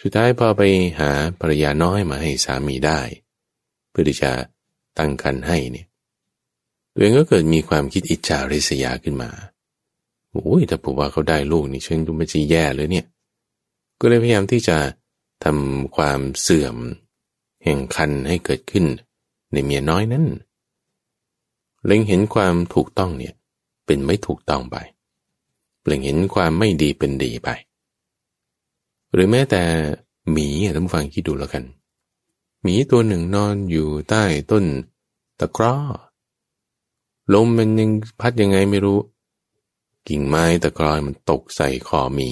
[0.00, 0.62] สุดท้ายพอไป
[1.00, 1.10] หา
[1.40, 3.00] ภรรยาน้อยมาให้สามีได้
[3.90, 4.30] เพื่อที่จะ
[4.98, 5.86] ตั้งคันให้เนี่ย
[6.92, 9.30] ตัวเองก็เกิดมีความคิดอิจฉาริษยาขึ้นมา
[10.32, 13.06] โอ้ยถ้าผมว่าเขาได้ลูกนี่ฉันดูไม่ใช่แย่เลยเนี่ย
[14.00, 14.76] ก็เลยพยายามที่จะ
[15.44, 16.76] ทำความเสื่อม
[17.64, 18.86] แห่งคันให้เกิดขึ้น
[19.52, 20.24] ในเมียน้อยนั้น
[21.86, 23.34] เล็งเห็นความถูกต้องเนี่ย
[23.86, 24.76] เป็นไม่ถูกต้องไป
[25.86, 27.48] เล็งเห็นความไม่ดีเป็นดีไป
[29.12, 29.62] หรือแม้แต่
[30.30, 31.64] หมีท่านผู้ฟังคิดดูแล้วกัน
[32.62, 34.64] หมีตัวหนึ่งนอนอยู่ใต้ต้น
[35.40, 35.74] ตะกร้อ
[37.34, 38.98] ลมมันยังพัดยังไงไม่รู้
[40.08, 42.30] กิ่งไม้ตะกร้อมันตกใส่คอหมี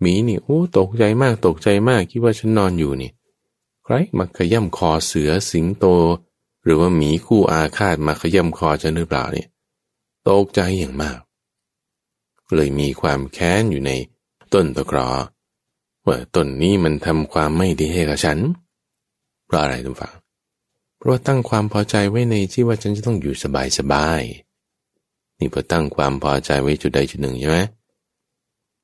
[0.00, 3.10] หมีนี่โอ้ตกใจมากตกใจมากคิดว่าฉันนอนอยู่นี่
[3.92, 5.86] ใครมาขย่ำคอเสือสิงโต
[6.62, 9.48] หรือว่าหมีคู่อาฆาตมาขย่ำคอฉันหรือเปล่าเนี่ย
[10.28, 11.18] ตกใจอย่างมาก
[12.54, 13.90] เลยมีความแค้นอยู่ใน
[14.52, 15.10] ต้นตะกรอ
[16.06, 18.38] ว่าต้นนี้มันทำความไม่ดีให้กับฉัน
[19.46, 20.14] เพราะอะไรทุกฝัง
[20.98, 24.22] เพราะว่าตั้งความพอใจไว้ในที่ว่าฉันจะต้องอยู่สบายสบาย
[25.38, 27.58] นี่พอตั้งความพอใจไว้จุดใดจุดหนึ่งใช่ไหม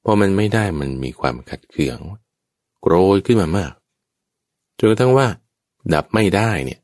[0.05, 1.99] พอมันไม่ได้มันมีความขัดเคือง
[2.81, 3.73] โกรธขึ้นมามาก
[4.79, 5.27] จนกระทั่งว่า
[5.95, 6.81] ดับไม่ได้เนี่ย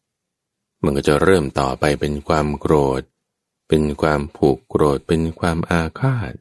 [0.85, 3.03] มันก็จะเริ่มต่อไปเป็นความโกรธ
[3.69, 6.33] เป็นความผูกโกรธ เป็นความอาฆาต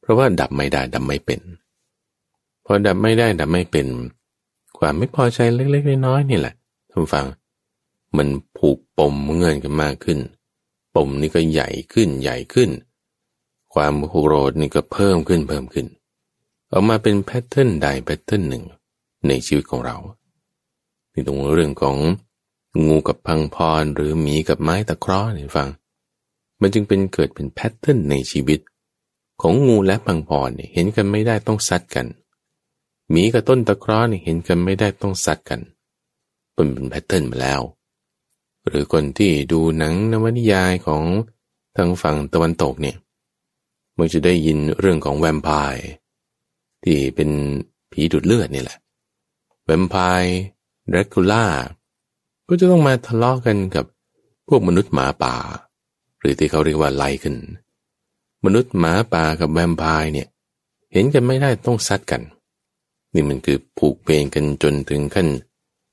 [0.00, 1.40] เพราะว่าดับไม่ได้ดับไม่เป็น
[2.64, 3.86] พอดับไม่ได้ดับไม่เป็น
[4.78, 6.54] ความไม่พอใจเล็กๆน้อยๆนี่แหละ
[6.90, 7.26] ท่านฟัง
[8.16, 8.28] มัน
[8.58, 10.18] ผูกปมเงินกันมากขึ้น
[10.94, 12.70] ปมนี่ก็ใหญ่ขึ้นใหญ่ขึ้น
[13.74, 15.86] ความโกรธนี่ก็เพิ่มขึ้นเพิ่มขึ้น
[16.70, 18.64] ออกมาเป็น pattern ใด pattern หนึ่ง
[19.28, 19.96] ในชีวิตของเรา
[21.20, 21.96] นี่ตรงเรื่องของ
[22.86, 25.68] งูกับพังพรหรือหมีกับไม้ตะเคราะห์นี่ฟัง
[26.60, 28.60] มันจึงเป็นเกิดเป็น pattern ในชีวิต
[29.40, 32.06] ของงูและพังพอนเนี่ยเห็นกันไม่ได้ต้องซัดกัน
[33.10, 35.60] หมีกับต้นตะเคราะห์นี่เห็นกันไม่ได้ต้องซัดกัน
[36.54, 37.60] เป็นเป็น pattern มาแล้ว
[38.66, 41.02] หรือคนที่ดูหนังนวนิยายของ
[41.76, 42.96] ทางฝั่งตะวันตกเนี่ย
[43.98, 45.84] มันจะได้ยินเรื่องของแวมไพร์
[46.84, 47.30] ที่เป็น
[47.92, 48.78] ผีดูดเลือดนี่แหละ
[49.64, 50.34] แวมไพร์
[50.92, 51.44] ดรกูล่า
[52.48, 53.84] ก็จะต้องมาทะเลาะกันกับ
[54.48, 55.34] พวกมนุษย์หมาป่า
[56.18, 57.36] หรือที่เขาเรียกว่า Lycan
[58.44, 60.28] มนุษย์หมาป่ากับแวมไพร์เนี่ย
[60.92, 62.22] เห็นกันไม่ได้ต้องซัดกัน
[63.14, 65.28] นี่มันคือผูกเวรกันจนถึงขั้น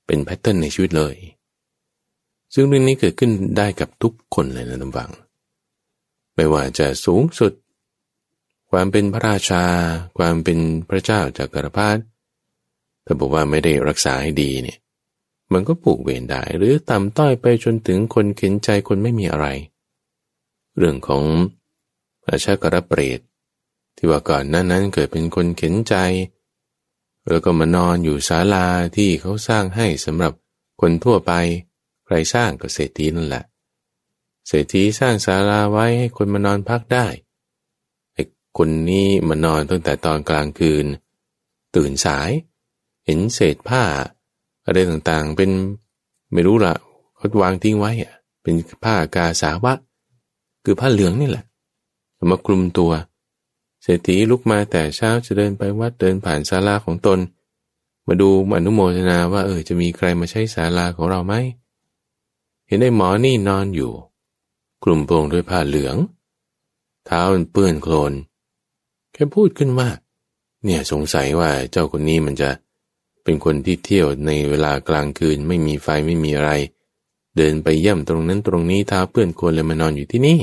[0.06, 1.16] เป็น pattern ในชีวิตเลย
[2.54, 5.10] ซึ่งเรื่องนี้เกิดขึ้นได้กับทุกคนเลยนะท่านฟัง
[6.36, 7.54] ไม่ว่าจะสูงสุด
[8.72, 9.64] ความเป็นพระราชา
[10.18, 11.98] ความเป็นพระเจ้าจากกรพาด
[13.06, 14.78] ถ้าบอกว่าไม่ได้รักษาให้ดีเนี่ย
[15.54, 19.48] มันก็ผูกเวรได้ หรือต่ำต้อยไปจนถึงคนเข็นใจคนไม่มีอะไร
[20.78, 21.24] เรื่องของ
[22.28, 23.20] อาชากรเปรต
[23.96, 25.96] ที่ว่าก่อนนั้นนั้นเกิดเป็นคนเข็นใจ
[27.28, 30.34] แล้วก็มานอนอยู่ศาลาที่เขาสร้างให้สำหรับ
[30.82, 31.32] คนทั่วไป
[32.06, 33.44] ใครสร้างก็เศรษฐีนั่นแหละ
[34.48, 37.08] เศรษฐีสร้างศาลาไว้ให้คนมานอนพักได้
[38.14, 38.24] ไอ้
[38.58, 40.86] คนนี้มานอนตั้งแต่ตอนกลางคืน
[41.76, 42.30] ตื่นสาย
[43.06, 43.84] เห็นเศษผ้า
[44.68, 45.52] อะไรต่างๆ เป็น
[46.34, 46.74] ไม่รู้ละ
[47.18, 49.74] เขาวางทิ้งไว้อะเป็นผ้ากาสาวะ
[50.64, 51.46] คือผ้าเหลืองนี่แหละ
[52.32, 52.92] มาคลุมตัว
[53.84, 57.20] เศรษฐีลุกมาแต่เช้าจะเดินไปวัดเดินผ่านศาลาของตน
[58.08, 61.34] มาดูอนุโมทนาว่าเออจะมีใครมาใช้ศาลาของเราไหม
[62.68, 63.92] เห็นได้หมอนี่นอนอยู่
[64.84, 65.96] กลุ่มโปรงด้วยผ้าเหลือง
[67.06, 68.14] เท้าเปื้อนโคลน
[69.14, 69.90] แค่พูดขึ้นว่า
[70.64, 72.50] เนี่ยสงสัยว่าเจ้าคนนี้มันจะ
[73.28, 76.52] เป็นคนที่เที่ยวในเวลากลางคืนไม่มีไฟไม่มีอะไร
[77.38, 80.40] เดินไปเยี่ยมตรงนั้นตรงนี้ท้าเพื่อนคนเลยมานอนอยู่ที่นี่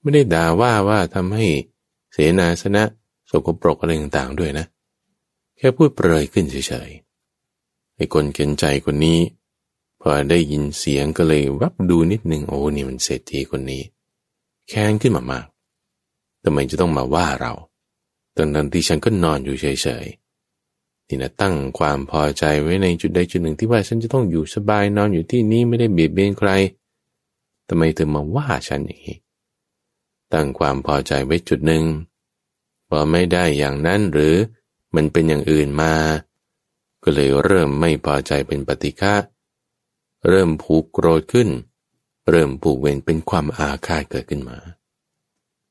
[0.00, 1.46] ไม่ได้ด่าว่าว่าทำให้
[2.12, 2.84] เสนาสนะ
[3.30, 4.66] สกปรกอะไรต่างๆด้วยนะ
[5.56, 9.18] แค่พูดเปรยขึ้นเฉยๆไอ้คนเข็นใจคนนี้
[10.00, 13.82] พอได้ยินเสียงก็เลยวับดูนิดหนึ่งโอ้นี่มันเศรษฐีคนนี้
[14.68, 15.46] แค้นขึ้นมามาก
[16.42, 17.52] ทำไมจะต้องมาว่าเรา
[18.36, 20.19] ตอนนั้นที่ฉันก็นอนอยู่เฉยๆ
[21.10, 26.50] นี่นะตั้งความพอใจไว้ในจุดใดจุดหนึ่งที่ว่าฉันจะต้องอยู่สบายนอนอยู่ที่นี้ไม่ได้เบียดเบียนใคร
[27.68, 29.18] ทำไมเธอมาว่าฉันอย่างนี้
[30.32, 31.84] ตั้งความพอใจไว้จุดหนึ่ง
[32.88, 34.34] พอไม่ได้อย่างนั้นหรือ
[34.94, 35.94] มันเป็นอย่างอื่นมา
[37.02, 39.14] ก็เลยเริ่มไม่พอใจเป็นปฏิฆะ
[40.28, 41.48] เริ่มผูกโกรธขึ้น
[42.30, 44.58] เริ่มผูกเวรเป็นความอาฆาตเกิดขึ้นมา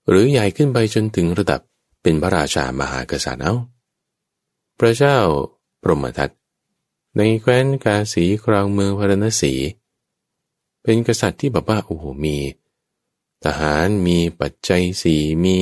[0.09, 1.61] หรือใหญ่ขึ้นไปจนถึงระดับ
[2.01, 3.55] เป็นพระราชามหากษัตริย์เอา
[4.79, 5.17] พระเจ้า
[5.81, 6.29] พรหมทัต
[7.17, 9.53] ในแคว้นกาสีครองเมืองพารณสี
[10.81, 12.37] เป็นกษัตริย์ที่แบบว่าโอ้โหมี
[13.43, 15.55] ทหารมีปัจจัยสีมี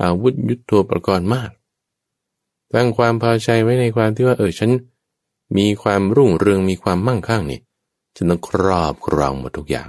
[0.00, 1.50] อาวุธยุทโธปกรณ์มาก
[2.72, 4.70] ตั้งความพอใจไว้ในความที่ว่าเออฉัน
[5.56, 7.60] มีความรุ่งเรืองมีความมั่งคั่งนี่
[8.14, 9.88] ฉันต้องครอบครองหมดทุกอย่าง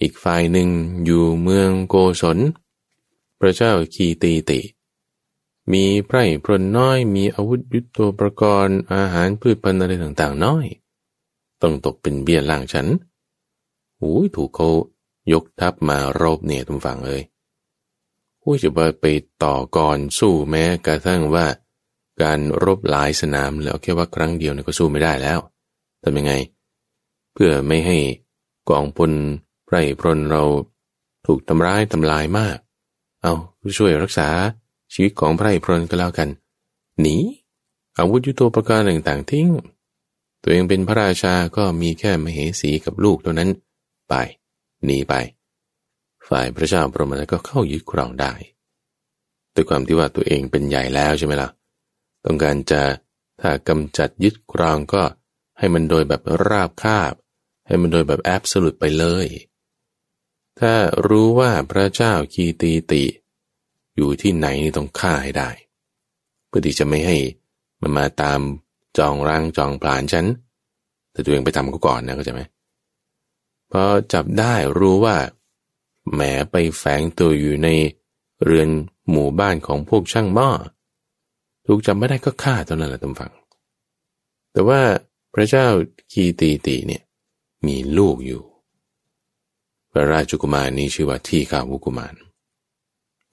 [0.00, 0.68] อีกฝ่ายหนึ่ง
[1.04, 2.38] อยู่เมืองโกศล
[3.38, 4.60] พระเจ้าคีตีติ
[5.72, 10.66] มีไพร่พรนน้อย มีอาวุธยุทโธปกรณ์อาหารพืชพันธุ์อะไรต่างๆ น้อย
[11.62, 12.86] ต้องตกเป็นเบี้ยล่างฉัน
[14.00, 14.68] หูยถูกเขา
[15.32, 17.22] ยกทัพมารบเนี่ยทุกฝั่งเลย
[18.42, 19.06] หูยจะไปไป
[19.44, 21.46] ต่อกรสู้แม้กระทั่งว่า
[22.22, 25.38] การรบหลายสนามแล้วแค่ว่าครั้งเดียวเนี่ยก็สู้ไม่ได้แล้ว
[26.02, 26.32] ทำยังไง
[27.32, 27.98] เพื่อไม่ให้
[28.70, 29.12] กองพล
[29.66, 30.42] ไพร่พรนเรา
[31.26, 32.56] ถูกทำร้ายทำลายมาก
[33.22, 33.34] เอา
[33.78, 34.28] ช่วยรักษา
[34.94, 36.28] ชีวิตของพระอิพรนก็แล้วกัน
[37.00, 37.16] หนี
[37.98, 39.48] อาวุธยุโทโธปกรณ์ต่างๆทิ้ง
[40.42, 43.50] ตัวเองเป็นพระราชาก็มีแค่มเหสีกับลูกเท่านั้น
[44.08, 44.14] ไป
[44.84, 45.14] หนีไป
[46.28, 48.32] ฝ่ายพระเจ้าพระมนัก็เข้ายึดครองได้
[49.54, 51.50] ด้วยความที่ว่าตัวเองเป็นใหญ่แล้วใช่ไหมละ่ะ
[52.24, 52.82] ต้องการจะ
[53.40, 55.02] ถ้ากำจัดยึดครองก็
[55.58, 57.14] ให้มันโดยแบบราบคาบ
[57.66, 59.26] ให้มันโดยแบบแอบสลุดไปเลย
[60.60, 60.74] ถ้า
[61.08, 63.04] รู้ว่าพระเจ้ากีตีติ
[63.96, 65.50] อยู่ที่ไหนนี่ต้องฆ่าให้ได้
[66.46, 67.16] เพื่อที่จะไม่ให้
[67.82, 68.40] มันมาตาม
[68.98, 70.26] จองรังจองผลานฉัน
[71.12, 72.40] แต่ตัวเองไปทำก็ก่อนนะก็จะไหม
[73.70, 75.16] พอจับได้รู้ว่า
[76.12, 77.68] แหมไปแฝงตัวอยู่ใน
[78.44, 78.68] เรือน
[79.10, 80.50] หมู่บ้านของพวกช่างหม้อ
[81.66, 83.32] ถูกจับไม่ได้ก็ฆ่าตอนนั้นแหละตำฝัง
[84.52, 84.80] แต่ว่า
[85.34, 85.66] พระเจ้า
[86.12, 87.02] กีตีตีเนี่ย
[87.66, 88.42] มีลูกอยู่
[89.92, 92.14] พระราชกุมารนี้ชื่อว่าที่ข้าวุกุมาร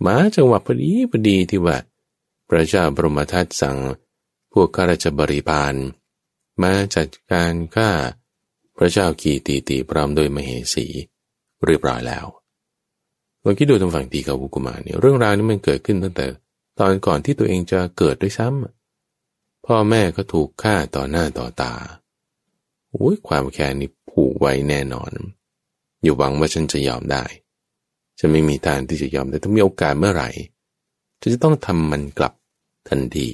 [0.05, 1.77] มาจังหวะพอดีพอดีที่ว่า
[2.49, 3.77] พระเจ้าบรมทัตสั่ง
[4.53, 5.75] พวกข้าราชบริพาร
[6.61, 7.89] มาจัดการฆ่า
[8.77, 10.85] พระเจ้ากีตีตีพร้อมโดยมเหสี
[11.65, 12.25] เรียบร้อยแล้ว
[13.43, 16.25] ลองคิดดูทางฝั่งตีกาวุกุมาเนี่ยเรื่องราวนี้มันเกิดขึ้นตั้งแต่
[16.79, 21.73] ตอนก่อนที่ตัวเองจะเกิดด้วยซ้ำพ่อแม่ก็ถูกฆ่าต่อหน้าต่อตา
[22.91, 25.11] โอ้ยความแค้นนี่ผูกไว้แน่นอน
[26.01, 27.23] อยู่หวังว่าฉันจะยอมได้
[28.23, 30.29] จะไม่มีทางที่จะยอมแต่ถ้ามีโอกาสเมื่อไหร่
[31.21, 32.34] จะจะต้องทำมันกลับ
[32.89, 33.27] ทันที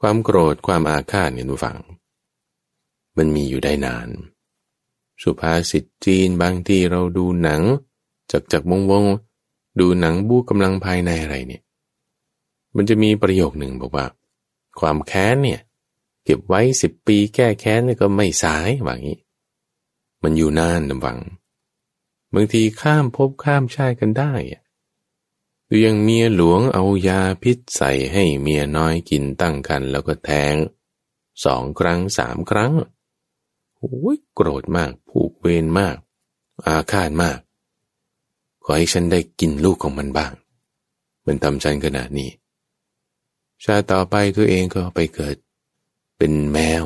[0.00, 1.78] ความโกรธความอาฆาตเนี่ยทุกฝัง
[3.16, 4.08] มันมีอยู่ได้นาน
[5.22, 7.62] สุภาษิตจีนบางทีเราดูหนัง
[8.30, 9.04] จากจากวงวง
[9.80, 11.62] ดูหนังบู๊กำลังภายในอะไรเนี่ย
[12.76, 14.06] มันจะมีประโยคหนึ่งบอกว่า
[14.80, 15.60] ความแค้นเนี่ย
[16.24, 19.18] เก็บไว้สิบปีแก้แค้นก็ไม่สายว่างี้
[20.22, 21.18] มันอยู่นานดำวัง
[22.34, 30.56] บางทีข้ามภพข้ามชาติกันได้ือยังเมียหลวงเอายาพิษใส่ให้เมียน้อยกินตั้งคันแล้วก็แทง
[31.44, 32.72] สองครั้งสามครั้ง
[33.76, 35.96] โอ้ยโกรธมาก ผูกเวรมาก
[36.66, 37.38] อาฆาตมาก
[38.64, 40.32] ขอให้ฉันได้กินลูกของมันบ้าง
[41.26, 42.30] มันทำฉันขนาดนี้
[43.64, 45.36] ชาต่อไปตัวเองก็ไปเกิด
[46.18, 46.84] เป็นแมว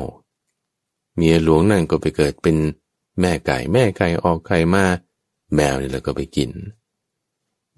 [1.15, 2.57] เมียหลวงนั่นก็ไปเกิดเป็น
[3.19, 4.85] แม่ไก่ แม่ไก่ออกไข่มา
[5.55, 6.49] แมวนี่แล้วก็ไปกิน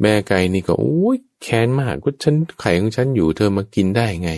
[0.01, 4.31] แม่ไก่นี่ก็โอ้ยแค้นมากก็ฉันไข่ของฉันอยู่เธอมากินได้ไง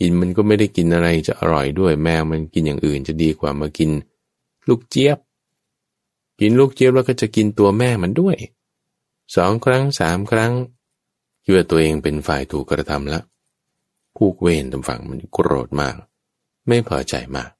[0.00, 3.90] กินมันก็ไม่ได้กินอะไรจะอร่อยด้วย แมวมันกินอย่างอื่นจะดีกว่ามากิน
[4.68, 5.18] ลูกเจี๊ยบ
[6.40, 8.36] กินลูกเจี๊ยบแล้วก็จะกินตัวแม่มันด้วย
[9.36, 10.52] สองครั้งสามครั้ง
[11.42, 13.22] คิดว่าตัวเองเป็นฝ่ายถูกกระทำล้ว
[14.16, 15.94] ผูกเวรตำฝั่งมันโกรธมาก
[16.68, 17.50] ไม่พอใจมาก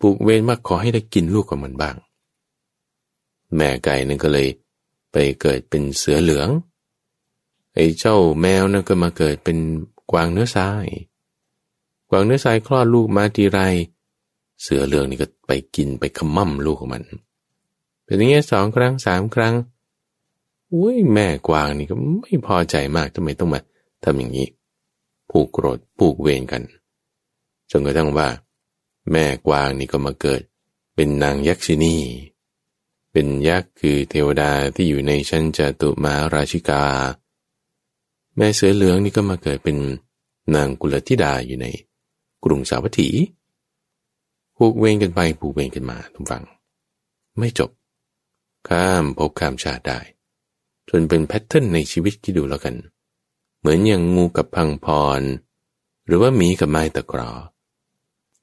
[0.00, 1.96] ผูกเวรมากขอให้ได้กินลูกของมันบ้าง
[3.56, 4.48] แม่ไก่นั่นก็เลย
[5.12, 6.48] ไปเกิดเป็นเสือเหลือง
[7.74, 9.58] ไอ้เจ้าแมวนั่นก็มาเกิดเป็น
[10.10, 10.86] กวางเนื้อทราย
[12.10, 13.60] กวางเนื้อทรายคลอดลูกมาทีไร
[14.62, 17.02] เสือเหลืองนี่ก็ไปกินไปขมั่มลูกของมัน
[18.04, 19.54] เป็นอย่างนี้ยสองครั้งสามครั้ง
[20.72, 23.60] อุ้ยแม่กวางนี่ก็ไม่พอใจมากทำไมต้องมา
[24.04, 24.48] ทำอย่างนี้
[25.30, 26.62] ผูกโกรธผูกเวรกัน
[27.70, 28.28] จนกระทั่งว่า
[29.12, 30.40] แม่กวางนี่ก็มาเกิด
[30.94, 31.96] เป็นนางยักษินี
[33.12, 36.84] เป็นยักษ์คือเทวดาที่อยู่ในชั้นจตุมาราชิกา
[38.36, 39.76] แม่เสือเหลืองนี่ก็มาเกิดเป็น
[40.54, 41.66] นางกุลธิดาอยู่ใน
[42.44, 43.08] กรุงสาวัตถี
[44.56, 46.44] ผูกเวงกันไปผูกเวงกันมาทุกฝัง
[47.38, 47.70] ไม่จบ
[48.68, 50.00] ข้ามพบข้ามชาติได้
[50.88, 52.74] จนเป็นแพทเทิร์นในชีวิตที่ดูแล้วกัน
[53.58, 54.86] เหมือนอย่างงูกับพังพ
[55.18, 55.20] ร
[56.06, 57.30] หรือว่าหมีกับไม้ตะกรอ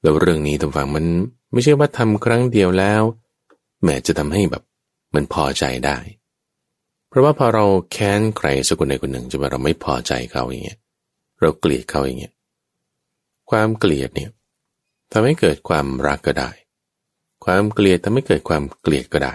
[0.02, 1.04] แล้วเรื่องนี้ทุกฝังมัน
[1.52, 3.02] ไม่ใช่ว่าทำครั้งเดียวแล้ว
[3.84, 4.62] แม้จะทำให้แบบ
[5.14, 5.98] มันพอใจได้
[7.08, 10.78] เพราะว่าพอเราแค้นใครสักคนใดคนหนึ่งจะว่าเราไม่พอใจเขาอย่างเงี้ย
[11.40, 12.34] เราเกลียดเขาอย่างเงี้ย
[13.50, 14.30] ความเกลียดเนี่ย
[15.12, 16.50] ทำให้เกิดความรักก็ได้
[17.44, 19.34] ความเกลียดทำให้เกิดความเกลียดก็ได้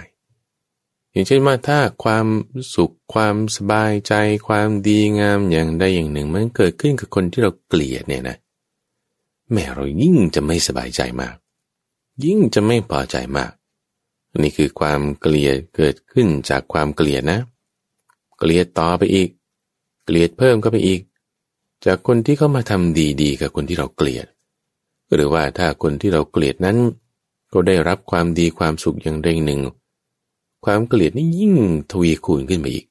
[1.12, 2.26] อย่างเช่นว่าถ้าความ
[2.74, 4.14] สุขความสบายใจ
[4.48, 8.36] ความดีงามอย่างใดอย่างหนึ่ง มันเกิดขึ้นกับคนที่เราเกลียดเนี่ยนะ
[9.52, 11.34] แม่เรายิ่งจะไม่สบายใจมาก
[12.24, 13.52] ยิ่งจะไม่พอใจมาก
[14.42, 17.40] นี่คือความเกลียดเกิดขึ้นจากความเกลียดนะ
[18.38, 19.28] เกลียดต่อไปอีก
[20.04, 21.00] เกลียดเพิ่มก็ไปอีก
[21.86, 24.26] จากคนที่เข้ามาทำดีๆ กับคนที่เราเกลียด
[25.14, 26.78] หรือว่าถ้าคนที่เราเกลียดนั้น
[27.52, 29.60] ก็ได้รับความดีความสุขอย่างเร่งหนึ่ง
[30.64, 31.54] ความเกลียดนี่ยิ่ง
[31.90, 32.86] ทวีคูณขึ้นไปอีก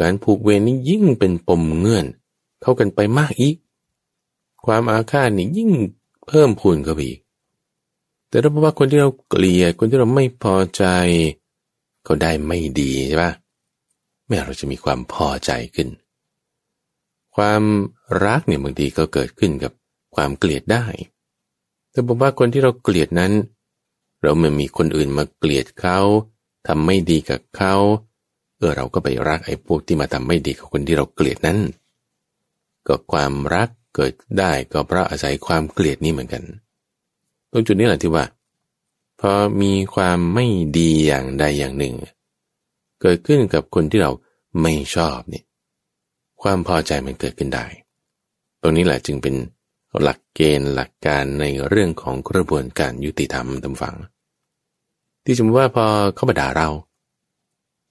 [0.00, 2.06] การผูกเวรนี่ยิ่งเป็นปมเงื่อน
[2.60, 3.56] เข้ากันไปมากอีก
[4.66, 5.70] ความอาฆาตนี่ยิ่ง
[6.26, 7.20] เพิ่มพูนเข้าไปอีก
[8.34, 10.84] แต่ถ้าว่าคนที่เราเกลียดคนที่เราไม่พอใจ
[12.04, 13.32] เขาได้ไม่ดีใช่ปะ
[14.26, 15.88] แม้เราจะมีความพอใจขึ้น
[17.36, 17.62] ความ
[18.24, 19.72] รักเนี่ยบางทีก็เกิดขึ้นกับ
[20.14, 20.84] ความเกลียดได้
[21.90, 23.32] แต่บอกว่าคนที่เราเกลียดนั้น
[24.20, 25.98] เราเมื่อมีคนอื่นมาเกลียดเขา
[26.66, 27.74] ทำไม่ดีกับเขา
[28.58, 31.58] เออเราก็ไปรักไอ้พวกที่มาทำไม่ดีกับคนที่เราเกลียดนั้น
[32.86, 36.44] ก็ความรักเกิดได้ก็เพราะอาศัยความเกลียดนี่เหมือนกัน
[37.56, 38.24] ตรงจุดนี้แหละที่ว่า
[39.20, 40.46] พอมีความไม่
[40.78, 41.94] ดีอย่างใดอย่างหนึ่ง
[43.00, 44.10] เกิดขึ้นกับคนที่เรา
[44.62, 45.44] ไม่ชอบเนี่ย
[46.42, 47.66] ความพอใจมันเกิดขึ้นได้
[48.60, 49.34] ตรงนี้แหละจึงเป็น
[50.02, 53.96] หลักเกณฑ์หลักการในเรื่องของกระบวนการยุติธรรมตามฝัง
[55.24, 56.68] ที่สมมติว่าพอเขามาด่าเรา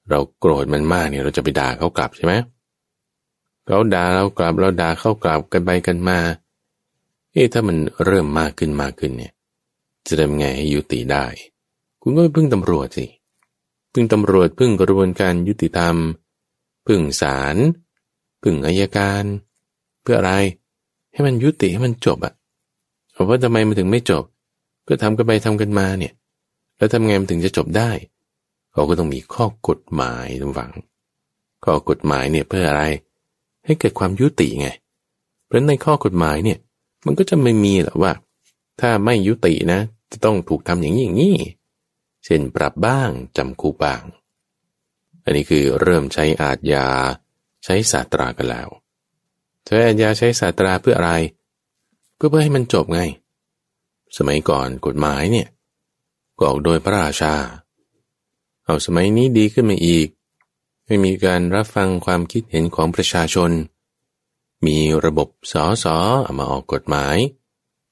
[0.09, 2.33] เราโกรธมันมากเนี่ยเราจะไปด่าเขากลับใช่ไหม
[3.65, 6.19] เขาด่าเรากลับเราด่าเขากลับกันไปกันมา
[7.33, 9.32] เอ๊ะถ้ามันเริ่มมากขึ้นมากขึ้นเนี่ย
[10.07, 11.25] จะทำไงให้ยุติได้
[12.01, 13.05] คุณก็ไปพึ่งตำรวจสิ
[13.93, 15.95] พึ่งตำรวจพึ่งกระบวนการยุติธรรม
[16.87, 17.55] พึ่งศาล
[18.41, 19.23] พึ่งอายการ
[20.01, 20.33] เพื่ออะไร
[21.13, 22.33] ให้มันยุติให้มันจบอะ
[23.11, 24.23] เพราะว่าทำไมมันถึงไม่จบ
[24.87, 26.13] ก็ทำกันไปทำกันมาเนี่ย
[26.77, 27.91] แล้วทำไงมันถึงจะจบได้
[28.71, 30.71] เขาก็ต้องมีข้อกฎหมายตรงฝัง
[31.63, 32.83] ข้อกฎหมายเนี่ยเพื่ออะไร
[33.65, 34.67] ให้เกิดความยุติไง
[35.45, 36.57] เพราะในข้อกฎหมายเนี่ย
[37.05, 38.11] มันก็จะไม่มีหรอกว่า
[38.79, 39.79] ถ้าไม่ยุตินะ
[40.11, 41.37] จะต้องถูกทำอย่างนี้อย่างนี้
[42.25, 44.01] เช่นปรับบ้างจำคุกบ้าง
[45.23, 46.87] อันนี้คือเริ่มใช้อาทยา
[47.63, 48.67] ใช้ศาสตรากันแล้ว
[49.65, 51.11] ใช้อาญาใช้ศาสตราเพื่ออะไร
[52.15, 53.01] เพื่อเพื่อให้มันจบไง
[54.17, 55.47] สมัยก่อนกฎหมายเนี่ย
[56.37, 57.33] ก็ออกโดยพระราชา
[58.65, 60.07] เอาสมัยนี้ดีขึ้นมาอีก
[60.85, 63.51] ไม่มีการรับฟังความคิดเห็นของประชาชน
[64.65, 65.97] มีระบบสอสอ
[66.37, 67.17] มาออกกฎหมาย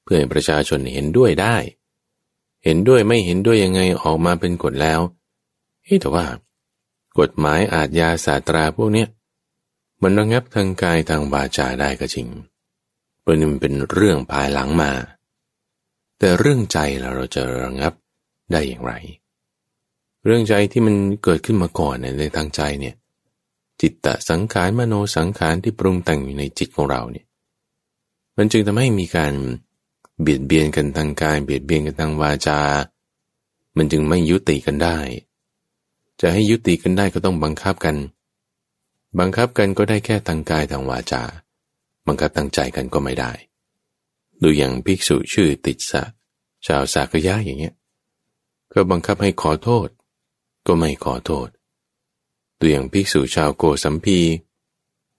[0.02, 1.56] เพื่อให้ประชาชนเห็นด้วยได้
[2.64, 5.00] เห็นด้วยไม่เห็นด้วยยังไงออกมาเป็นกฎแล้ว
[5.84, 6.26] เฮ้แต่ว่า
[7.18, 9.08] กฎหมายอาจยาสาตราพวกเนี้ย
[10.02, 12.28] มันระงับทางกายทางบาจาได้ก็จริง
[13.20, 14.92] เพราะนี่มันเป็นเรื่องภายหลังมา
[16.18, 17.92] แต่เรื่องใจเราจะระงับ
[18.52, 18.92] ได้อย่างไร
[20.24, 22.94] เรื่องใจที่มันเกิดขึ้นมาก่อนในทางใจเนี่ย
[23.80, 27.26] จิตตสังขารมโนสังขารที่ปรุงแต่งอยู่ในจิตของเราเนี่ย
[28.36, 29.32] มันจึงทำให้มีการ
[30.22, 32.60] เบียดเบียนกันทางกาย เบียดเบียนกันทางวาจา
[33.76, 34.98] มันจึงไม่ยุติกันได้
[36.20, 37.96] จะให้ยุติกันได้ก็ต้องบังคับกัน
[39.18, 41.22] บังคับกันก็ได้แค่ทางกายทางวาจา
[42.06, 43.32] บังคับทางใจกันก็ไม่ได้
[44.42, 46.02] ดูอย่างภิกษุชื่อติดสะ
[46.66, 47.74] ชาวสากยะอย่างเงี้ย
[48.72, 49.88] ก็บังคับให้ขอโทษ
[50.66, 51.48] ก็ไม่ขอโทษ
[52.58, 54.18] ตัวอย่างภิกษุชาวโกสัมพี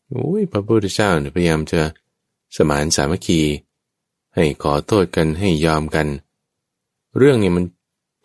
[0.09, 1.81] โอ้ยพระพุทธเจ้าพยายามจะ
[2.55, 3.41] สมานสามัคคี
[4.35, 6.07] ให้ขอโทษกันให้ยอมกัน
[7.17, 7.65] เรื่องนี้มัน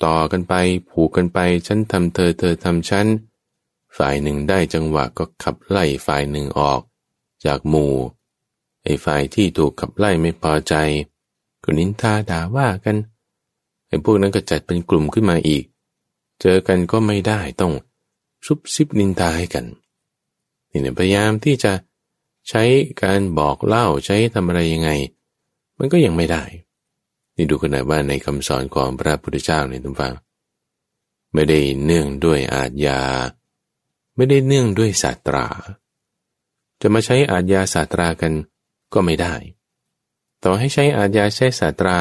[0.05, 0.55] ต่อกันไป
[0.91, 3.07] ผูกกันไปฉันทำเธอเธอทำฉัน
[3.97, 6.81] ฝ่ายหนึ่งได้จังหวะก็ขับไล่ฝ่ายหนึ่งออก
[7.45, 7.95] จากหมู่
[8.85, 10.75] ไอ้ฝ่ายที่ถูกขับไล่ไม่พอใจ
[11.65, 12.97] ก็นินทาด่าว่ากัน
[13.89, 15.65] ไอ้พวกนั้นก็จัดเป็นกลุ่มขึ้นมาอีก
[16.41, 17.73] เจอกันก็ไม่ได้ต้อง
[18.47, 19.65] ซุบซิบนินทาให้กัน
[20.71, 21.73] นี่เนี่ยพยายามที่จะ
[22.49, 22.63] ใช้
[23.03, 24.91] การบอกเล่าใช้ทำอะไรยังไง
[25.79, 26.45] มันก็ยังไม่ได้
[27.37, 30.15] นี่ดูกันหน่อยว่าในคำสอนของพระพุทธเจ้าเนี่ยทุกฟัง
[31.33, 33.03] ไม่ได้เนื่องด้วยอาทยา
[34.17, 35.47] ไม่ได้เนื่องด้วยศาสตรา
[36.81, 38.33] จะมาใช้อาทยาศาสตรากัน
[38.93, 39.35] ก็ไม่ได้
[40.45, 41.99] ต่อให้ใช้อาทยาใช้ศาสตรา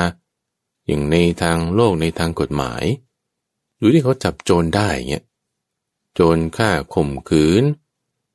[0.86, 2.84] อย่างในทางโลกในทางกฎหมาย
[3.80, 5.26] ดูที่เขาจับโจรได้เงี้ย
[6.14, 7.64] โจรฆ่าข่มขืน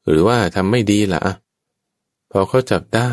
[0.07, 1.23] หรือว่าทำไม่ดีละ
[2.31, 3.13] พอเขาจับได้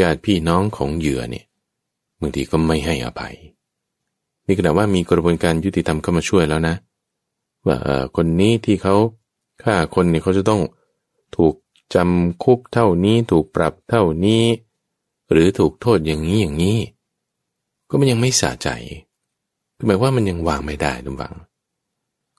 [0.00, 1.46] ญาติพี่น้องของเหยื่อเนี่ย
[2.20, 3.34] บางทีก็ไม่ให้อภัย
[4.46, 6.74] นี่ขณะว่ามีกระบวนการยุติธรรมเข้ามาช่วยแล้วนะ
[7.66, 7.76] ว่า
[8.16, 8.96] คนนี้ที่เขา
[9.62, 10.60] ฆ่าคนเนี่ยเขาจะต้อง
[11.36, 11.54] ถูก
[11.94, 14.44] จำคุกเท่านี้ถูกปรับเท่านี้
[15.30, 16.78] หรือถูกโทษอย่างนี้อย่างนี้
[17.88, 18.68] ก็มันยังไม่สะใจ
[19.76, 21.34] คือหมายว่ามันยังวางไม่ได้ทุกฝัง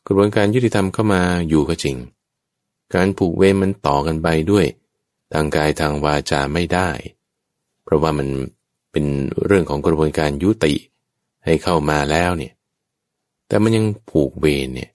[0.06, 1.98] กระบวนการยุติธรรมเข้ามาอยู่ก็จริง
[2.94, 4.66] การผูกเวรมันต่อกันไปด้วย
[5.34, 6.90] ทางกายทางวาจาไม่ได้
[7.84, 8.28] เพราะว่ามัน
[8.92, 9.06] เป็น
[9.46, 10.74] เรื่องของกระบวนการยุติ
[11.46, 12.54] ให้เข้ามาแล้วเนี่ย
[13.48, 14.92] แต่มันยังผูกเวรเนี่ย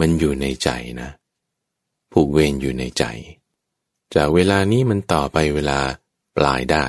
[0.00, 0.70] มันอยู่ในใจ
[1.02, 1.10] นะ
[2.12, 3.04] ผูกเวรอยู่ในใจ
[4.14, 5.78] จากเวลานี้มันต่อไปเวลา
[6.36, 6.86] ปลายได้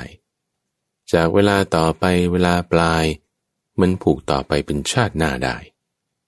[1.13, 3.05] จากเวลาต่อไปเวลาปลาย
[3.79, 5.57] มันผูกต่อไปเป็นชาติหน้าได้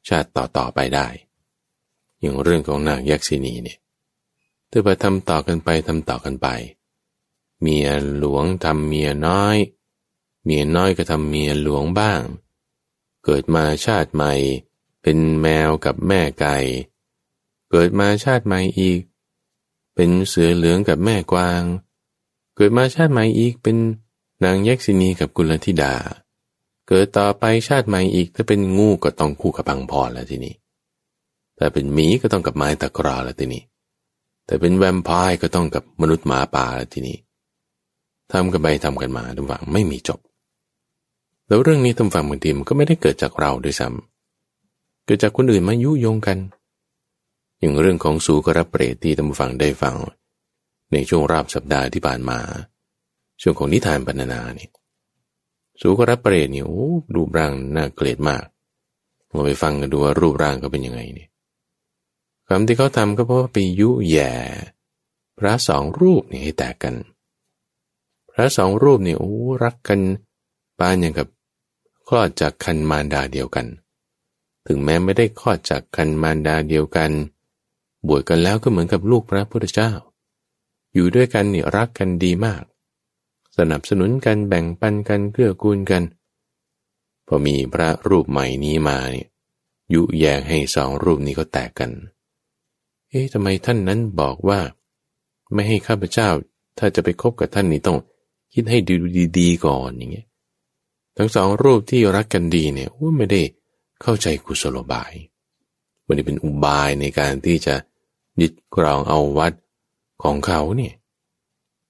[0.07, 1.07] ชาติต่อต่อไปได้
[2.19, 3.77] อย่างเรื่องของนางยักษินีเนี่ย
[4.67, 6.47] เธอไปทำต่อกันไปทำต่อกันไป
[7.61, 7.87] เมีย
[8.17, 9.57] หลวงทำเมียน้อย
[10.43, 12.21] เมียน้อยก็ทำเมียหลวงบ้าง
[13.25, 14.33] เกิดมาชาติใหม่
[15.01, 16.57] เป็นแมวกับแม่ไก่
[17.71, 19.01] เกิดมาชาติใหม่อีก
[19.95, 21.63] เป็นเสือเหลืองกับแม่กวาง
[22.55, 23.77] เกิดมาชาติใหม่อีกเป็น
[24.43, 25.93] นางยักษินีกับกุลธิดา
[26.87, 30.55] เกิดต่อไปชาติใหม่อีกถ้าเป็นงูก็ต้องคู่กับพังพรแล้วทีนี้
[31.55, 33.63] แต่เป็นหมีก็ต้องกับไม้ตะกราแล้วทีนี้
[34.45, 37.17] แต่เป็นแวมไพร์ก็ต้องกับมนุษย์หมาป่าแล้วทีนี้
[38.31, 40.19] ทำกันไปทำกันมาทุกฝั่งไม่มีจบ
[41.47, 46.37] แล้วเรื่องนี้ทุกฝั่งบางทีมันก็ไม่ได้เกิดจากเราด้วยซ้ำเกิดจากคนอื่นมายุยงกัน
[47.59, 49.95] อย่างเรื่องของสูกระเปรตที่ตำฟังได้ฟัง
[50.91, 52.39] ในช่วงราบสัปดาห์ที่ผ่านมา
[53.41, 54.71] ช่วงของนิทานบรรณนาเนี่ย
[55.81, 58.45] สูกระเปรตเนี่ยโอ้รูปร่างน่าเกลียดมาก
[59.33, 61.29] มาไปฟังกันดูว่ารูปร่างก็เป็นยังไงเนี่ย
[62.47, 64.33] คำที่เขาทำก็เพราะว่าไปยุแย่
[65.39, 66.95] พระสองรูปนี่ให้แตกกัน
[68.39, 69.33] ระสองรูปนี่โอ้
[69.63, 69.99] รักกัน
[70.79, 71.27] ปานอย่างกับ
[72.07, 73.67] คลอดจากคันมารดาเดียวกัน
[74.67, 77.11] ถึงแม้ไม่ได้คลอดจากคันมารดาเดียวกัน
[78.07, 79.91] บวชกันแล้วก็เหมือนกับลูกพระพุทธเจ้า
[80.93, 82.63] อยู่ด้วยกันนี่รักกันดีมาก
[83.57, 86.03] สนับสนุนกันแบ่งปันกันเกื้อกูลกัน
[87.27, 89.27] พอมีพระรูปใหม่นี้มาเนี่ย
[89.93, 91.91] ยุแยงให้สองรูปนี้ก็แตกกัน
[93.09, 94.59] เอ๊ะทำไมท่านนั้นบอกว่า
[95.53, 96.29] ไม่ให้ข้าพเจ้า
[96.77, 97.97] ถ้าจะไปคบกับท่านนี่ต้อง
[98.53, 98.93] คิดให้ดู
[99.39, 100.27] ดีๆก่อนอย่างเงี้ย
[101.17, 103.41] ทั้งสองรูปที่รักกันดีเนี่ยไม่ได้
[104.01, 105.13] เข้าใจกุศโลบาย
[106.05, 107.75] มันนี้เป็นอุบายในการที่จะ
[108.41, 109.53] ยึดกรองเอาวัด
[110.23, 110.93] ของเขาเนี่ย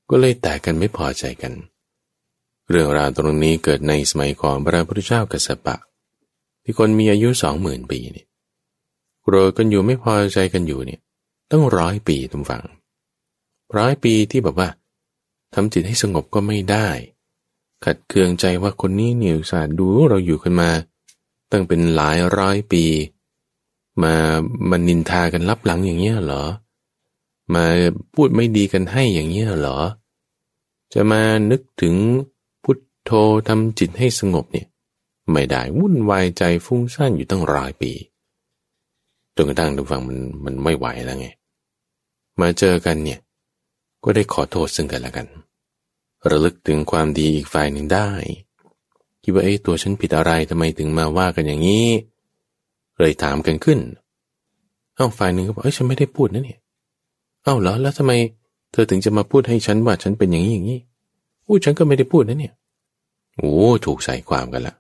[0.10, 1.54] ก็เลยแตกกันไม่พอใจกัน
[2.70, 5.76] เรื่องราวตรงนี้เกิดในสมัยของพระพุทธเจ้ากัสสปะ
[6.64, 8.28] ที่คนมีอายุสองหมื่นปีเนี่ย
[9.22, 11.00] โกรธกันอยู่ไม่พอใจกันอยู่เนี่ย
[11.52, 12.64] ต้องร้อยปีทุกฝัง
[13.78, 14.70] ร้อยปีที่แบบว่า
[15.54, 16.88] ทำจิตให้สงบก็ไม่ได้
[17.86, 20.70] ขัดเคืองใจว่าคนนี้เหนียวสาดดูเราอยู่กันมา
[21.52, 22.84] ตั้งเป็นหลายร้อยปี
[24.02, 24.14] มา
[24.70, 26.44] มันนินทากันลับหลังอย่างเงี้ยเหรอ
[27.54, 27.66] มา
[28.14, 29.80] พูดไม่ดีกันให้อย่างเงี้ยเหรอ
[30.94, 31.22] จะมา
[31.52, 31.96] นึกถึง
[32.64, 33.12] พุทโธ
[33.48, 34.68] ทำจิตให้สงบเนี่ย
[35.32, 37.92] ไม่ได้วุ่นวายใจฟุ้งซ่านอยู่ตั้งร้อยปี
[39.36, 41.28] จนกระทั่งทุกฝั่งมันมันไม่ไหวแล้วไง
[42.42, 43.20] มาเจอกันเนี่ย
[44.04, 45.28] ก็ได้ขอโทษซึ่งกันและกัน
[46.30, 48.10] ระลึกถึงความดีอีกฝ่ายหนึ่งได้
[49.24, 51.88] คิดว่าเอ้ตัวฉันผิดอะไรทำไมถึงมาว่ากันอย่างนี้
[53.00, 53.80] เลยถามกันขึ้น
[54.96, 56.60] เอ้าฝ่ายหนึ่งก็บอกเอ้ยฉันไม่ได้พูดนะเนี่ย
[57.44, 58.12] เอ้าเหรอแล้วทำไม
[58.72, 60.80] เธอถึงจะมาพูดให้ฉันว่าฉันเป็นอย่างนี้อย่างนี้
[61.46, 62.54] อู้ฉันก็ไม่ได้พูดนะเนี่ย
[63.38, 63.54] โอ้
[63.86, 64.76] ถูกใส่ความกันละ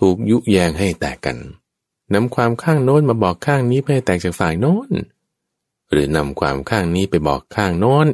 [0.00, 1.36] ถูกยุแยงให้แตกกัน
[2.14, 4.90] นำความข้างโน้นมาบอกข้างนี้เพื่อให้แตกจากฝ่ายโน้น
[5.90, 8.06] หรือนำความข้างนี้ไปบอกข้างโน้น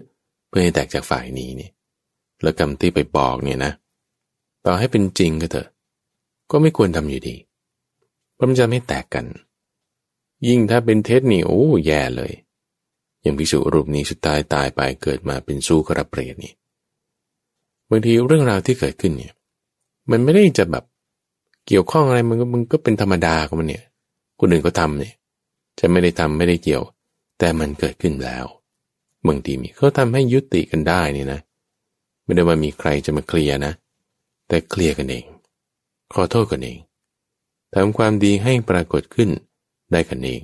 [0.48, 1.70] เพื่อให้แตกจากฝ่ายนี้นี่
[2.42, 3.72] แล้วกรรมที่ไปบอกเนี่ยนะ
[4.64, 5.68] ต่อให้เป็นจริงก็เถอะ
[6.50, 7.36] ก็ไม่ควรทำอยู่ดี
[8.34, 9.26] เพราะมันจะไม่แตกกัน
[10.46, 12.32] ยิ่งถ้าเป็นเท็จนี่โอ้แย่เลย
[13.22, 16.52] อย่างพิสุรูปนี้สุดท้ายตายไปเกิดมาเป็นสู้กระเปรตนี่
[17.90, 19.32] บางทีเรื่องราวที่เกิดขึ้นเนี่ย
[20.10, 20.84] มันไม่ได้จะแบบ
[21.66, 23.84] เกี่ยวข้องอะไรมันก็มันก็เป็นธรรมดาของมันเนี่ย
[24.38, 25.14] คนอื่นก็ทำเนี่ย
[25.78, 26.82] จะไม่ได้ทำไม่ได้เกี่ยว
[27.38, 28.44] แต่มันเกิดขึ้นแล้ว
[29.26, 31.40] บางทีมีเขาทำให้ยุติกันได้นี่นะ
[32.24, 33.72] ไม่ได้ว่ามีใครจะมาเคลียร์นะ
[34.48, 35.24] แต่เคลียร์กันเอง
[36.14, 36.78] ขอโทษกันเอง
[37.74, 39.30] ทำความดีให้ปรากฏขึ้น
[39.92, 40.42] ได้กันเอง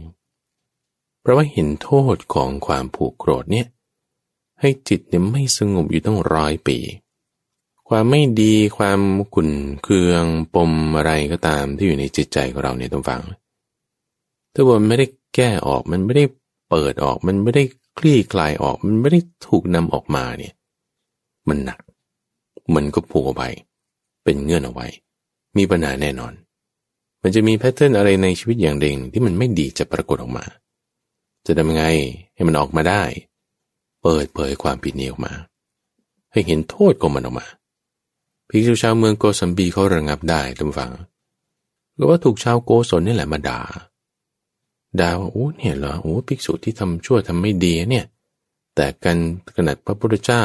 [1.20, 3.66] เพราะว่าเห็นโทษของความผูกโกรธเนี่ย
[4.60, 6.78] ให้จิตเนี่ยไม่สงบอยู่ตั้งร้อยปี
[7.88, 9.00] ความไม่ดีความ
[9.34, 9.50] ขุ่น
[9.82, 10.24] เคือง
[10.54, 13.20] ปมอะไรก็ตามที่อยู่ในจิตใจของเราเนี่ยต้องฟัง
[14.52, 16.24] ถ้าว่ามันไม่ได้แก้ออกมันไม่ได้
[16.74, 17.64] เปิดออกมันไม่ได้
[17.98, 20.54] คลี่คลายออกมันไม่ได้ถูกนำออกมาเนี่ย
[21.48, 21.80] มันหนัก
[22.74, 23.48] มันก็ผูกเอาไว้
[24.24, 24.86] เป็นเงื่อนเอาไว้
[25.56, 26.32] มีปัญหาแน่นอน
[27.22, 30.44] มันจะมีแพทเทิร์นอะไรในชีวิตอย่างเด่งที่มันไม่ดีจะปรากฏออกมา
[31.46, 31.84] จะทำไง
[32.34, 33.02] ให้มันออกมาได้
[34.02, 35.32] เปิดเผยความผิดนี้ออกมา
[36.32, 37.46] ให้เห็นโทษของมันออกมา
[38.48, 40.92] พิกษุชาวเมืองโกสัมบีเขาระงับได้ทุกฝัง
[41.98, 43.60] ก็ว่าถูกชาวโกศลนี่แหละมาด่า
[45.00, 48.06] ด่าว่าโอ้เนี่ยเหรอโอ้ภิกษุที่ทำชั่วทำไม่ดีเนี่ย
[48.74, 49.18] แต่กัน
[49.56, 50.42] ขนาดพระพุทธเจ้า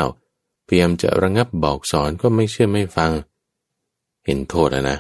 [0.66, 3.12] พยายามจะระงับบอกสอนก็ไม่เชื่อไม่ฟัง
[4.26, 4.98] เห็นโทษแล้วนะ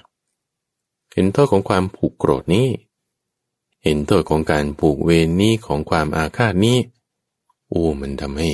[1.14, 2.68] เห็นโทษของความผูกโกรธนี้
[3.84, 6.78] เห็นโทษของการผูกเวรนี้ของความอาฆาตนี้
[7.70, 8.50] โอ้มันทำให้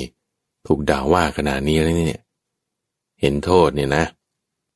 [0.66, 2.22] ถูกด่าว่าขนาดนี้แล้วเนี่ย
[3.22, 4.06] เห็นโทษเนี่ยนะ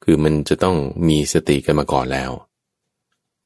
[0.04, 2.32] คือมันจะต้องมีสติกันมาก่อนแล้ว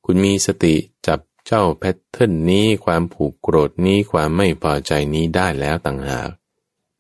[0.05, 0.73] คุณมีสติ
[1.07, 1.19] จับ
[1.53, 6.29] เจ้าแพทเทิร์นนี้ความผูกโกรธนี้ความไม่พอใจนี้ได้แล้วต่างหาก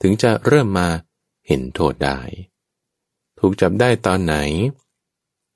[0.01, 0.87] ถึงจะเริ่มมา
[1.47, 2.19] เห็นโทษได้
[3.39, 4.35] ถูกจับได้ตอนไหน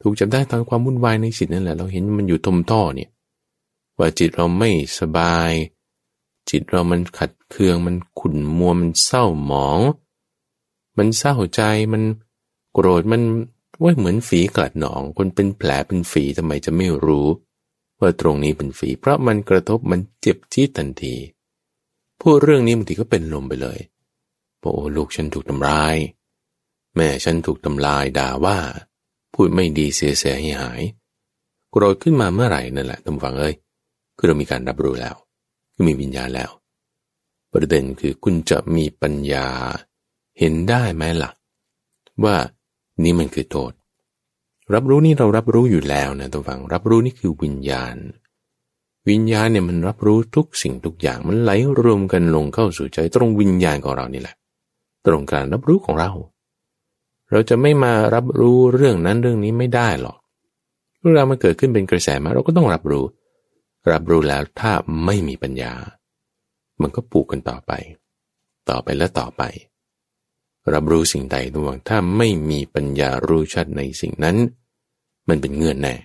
[0.01, 3.09] ถูกจับได้ตอนความวุ่นวายในจิตนั่นแหละ เราเห็นมันอยู่ทมท่อเนี่ย
[3.97, 4.69] ว่าจิตเราไม่
[4.99, 5.51] สบาย
[6.49, 9.79] จิตเรามันขัดเคืองมันขุ่นมัวมันเศร้าหมอง
[10.97, 11.61] มันเศร้าใจ
[11.93, 12.03] มัน
[12.73, 13.21] โกรธมัน
[13.81, 17.27] ว่าเหมือนฝีกลัดหนอง คนเป็นแผลเป็นฝีทำไมจะไม่รู้
[17.99, 21.15] ว่าตรงนี้เป็นฝี เพราะมันกระทบมันเจ็บจี๊ดทันที
[22.21, 23.79] พูดเรื่องนี้บางทีก็เป็นลมไปเลย
[24.61, 25.95] บอกโอ้ลูกฉันถูกทำร้าย
[26.95, 28.57] แม่ฉันถูกทำลายด่าว่า
[29.33, 30.81] พูดไม่ดีเสียเสียให้หาย
[31.71, 33.55] โกรธขึ้นมาเมื่อไหร่นั่นแหละท่านฟังเอ้ย
[34.17, 35.15] คือเรามีการรับรู้แล้ว
[35.75, 36.51] ก็มีวิญญาณแล้ว
[37.53, 39.47] ประเด็นคือคุณจะมีปัญญา
[40.39, 41.31] เห็นได้ไหมละ่ะ
[42.23, 42.35] ว่า
[43.03, 43.71] นี่มันคือโทษ
[44.73, 47.95] รับรู้นี่เรารับรู้อยู่แล้วนะท่านฟังรับรู้นี่คือวิญญาณ
[49.09, 51.51] วิญญาณเนี่ยมันรับรู้ทุกสิ่งทุกอย่างมันไหล
[51.81, 54.35] รวมกันลงเข้าสู่ใจตรงวิญญาณของเรานี่แหละ
[55.05, 56.11] ตรงการรับรู้ของเรา
[57.31, 60.17] เราจะไม่มารับรู้เรื่องนั้นเรื่องนี้ไม่ได้หรอก
[60.99, 63.05] เรื่องราวมันเกิดขึ้นเป็นกระแสมาเราก็ต้องรับรู้
[63.91, 64.71] รับรู้แล้วถ้า
[65.05, 65.73] ไม่มีปัญญา
[66.81, 67.71] มันก็ปลูกกันต่อไป
[68.69, 69.43] ต่อไปและต่อไป
[70.73, 74.37] รับรู้สิ่งใดระหว่างถ้าไม่มีปัญญารู้ชัดในสิ่งนั้น
[75.27, 75.95] มันเป็นเงื่อนแน่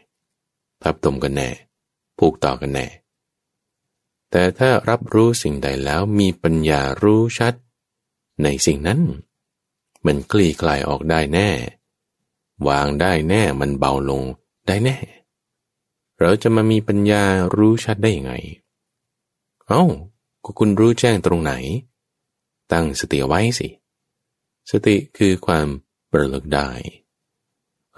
[0.83, 1.49] ทับตมกันแน่
[2.19, 2.87] ผูกต่อกันแน่
[4.31, 7.55] แต่ถ้ารับรู้สิ่งใดแล้วมีปัญญารู้ชัด
[8.43, 9.01] ในสิ่งนั้น
[10.07, 11.49] มันคลี่คลายออกได้แน่
[12.69, 14.23] วางได้แน่มันเบาลง
[14.67, 14.97] ได้แน่
[16.21, 17.23] เราจะมามีปัญญา
[17.57, 18.35] รู้ชัดได้ยังไง
[19.69, 19.85] เอา้า
[20.45, 21.53] ก็คุณรู้แจ้งตรงไหน
[22.73, 23.69] ตั้งสติไว้สิ
[24.71, 25.67] สติคือความ
[26.17, 26.71] ระลึกได้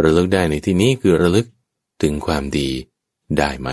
[0.03, 1.47] ระลึกได้ในที่นี้คือระลึก
[2.03, 2.69] ถึงความดี
[3.39, 3.71] ได้ไหม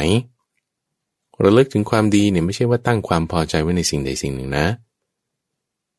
[1.44, 4.68] ระลึกถึงความดีเนี่ยไม่ใช่ว่าตั้งความพอใจไว้ในสิ่งใดสิ่งหนึ่งนะ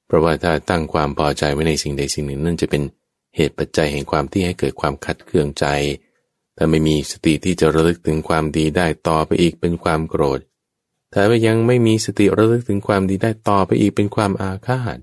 [0.06, 2.82] เพราะว่าถ้าตั้งความพอใจไว้ในสิ่งใดสิ่งหนึ่งนั่นจะเป็น
[3.36, 5.66] เหตุปัจจัยแห่งความที่ให้เกิดความขัดเคืองใจ
[6.56, 10.40] ถ้าไม่มีสติที่จะระลึกถึงความดีได้ต่อไปอีกเป็นความโกรธ
[11.12, 14.98] ถ้ายังไม่มีสติระลึกถึงความดีได้ต่อไปอีกเป็นความอาฆาต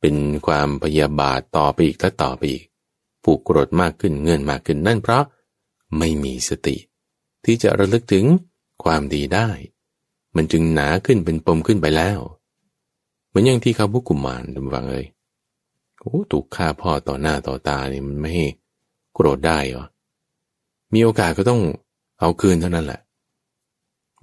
[0.00, 2.64] เป็นความพยาบาทต่อไปอีกและต่อไปอีก
[3.24, 5.24] ผูกโกรธมากขึ้นเงื่อนมากขึ้นนั่นเพราะ
[5.98, 6.76] ไม่มีสติ
[7.44, 8.24] ที่จะระลึกถึง
[8.84, 9.48] ความดีได้
[10.36, 12.18] มันจึงหนาขึ้นเป็นปมขึ้นไปแล้ว
[13.28, 15.06] เหมือนอย่างที่เขาบุกุมารดูฟังเลย
[16.00, 18.46] โอ้ถูกฆ่าพ่อต่อหน้าต่อตานี่มันไม่ให้
[19.14, 19.86] โกรธได้เหรอ
[20.94, 21.62] มีโอกาสก็ต้อง
[22.20, 23.00] เอาคืนเท่านั้นแหละ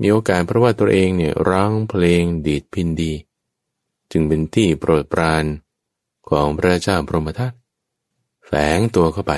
[0.01, 3.13] มีโอกาสเพราะว่าตัวเองเนี่ยร้องเพลงดีดพินดี
[4.11, 5.43] จึงเป็นที่โปรดปราน
[6.29, 7.53] ของพระเจ้าพรหมทัต
[8.45, 9.33] แฝงตัวเข้าไป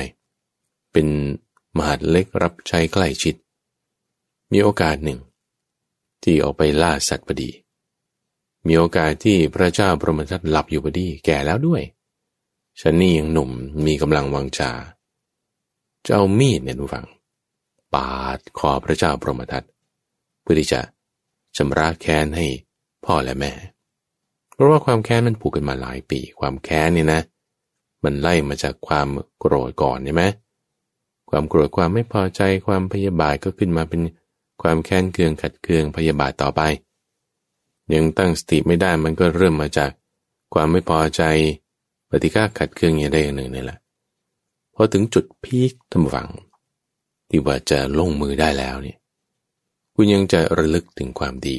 [0.92, 1.08] เป็น
[1.78, 3.36] มหาดเล็กรับใช้ใกล้ชิด
[4.52, 5.20] มีโอกาสหนึ่ง
[6.24, 7.50] ที่ออกไปล่าสัตว์พอดี
[8.68, 11.82] มีโอกาสที่พระเจ้าพรหมทัตหลับอยู่พอดีแก่แล้วด้วย
[12.82, 13.52] ฉันนี่ยังหนุ่ม
[13.86, 14.72] มีกำลังวังชา
[16.06, 17.06] จะเอามีดเนี่ยดูฟัง
[17.94, 19.64] ปาดคอพระเจ้าพรหมทัต
[20.42, 20.82] เพื่อที่จะ
[21.58, 22.48] ชำระแค้นให้
[23.06, 23.52] พ่อและแม่
[24.58, 27.22] เพราะว่าความแค้นมันผูกกันมาหลายปี ความแค้นเนี่ยนะ
[28.04, 29.08] มันไล่มาจากความ
[29.40, 30.24] โกรธก่อนใช่ไหม
[31.30, 34.02] ความโกรธความไม่พอใจความพยาบาทก็ขึ้นมาเป็น
[34.62, 36.62] ความแค้นเคืองขัดเคืองพยาบาทต่อไป
[37.94, 39.92] ยังตั้งสติไม่ได้มันก็เริ่มมาจาก
[40.54, 41.22] ความไม่พอใจ
[42.10, 43.80] ปฏิฆาขัดเคืองอย่างใดอย่างหนึ่งนี่แหละ
[44.76, 46.30] พอถึงจุดพีคทำฝัง
[47.30, 48.98] ที่ว่าจะลงมือได้แล้วเนี่ย
[49.94, 51.58] คุณยังจะระลึกถึงความดี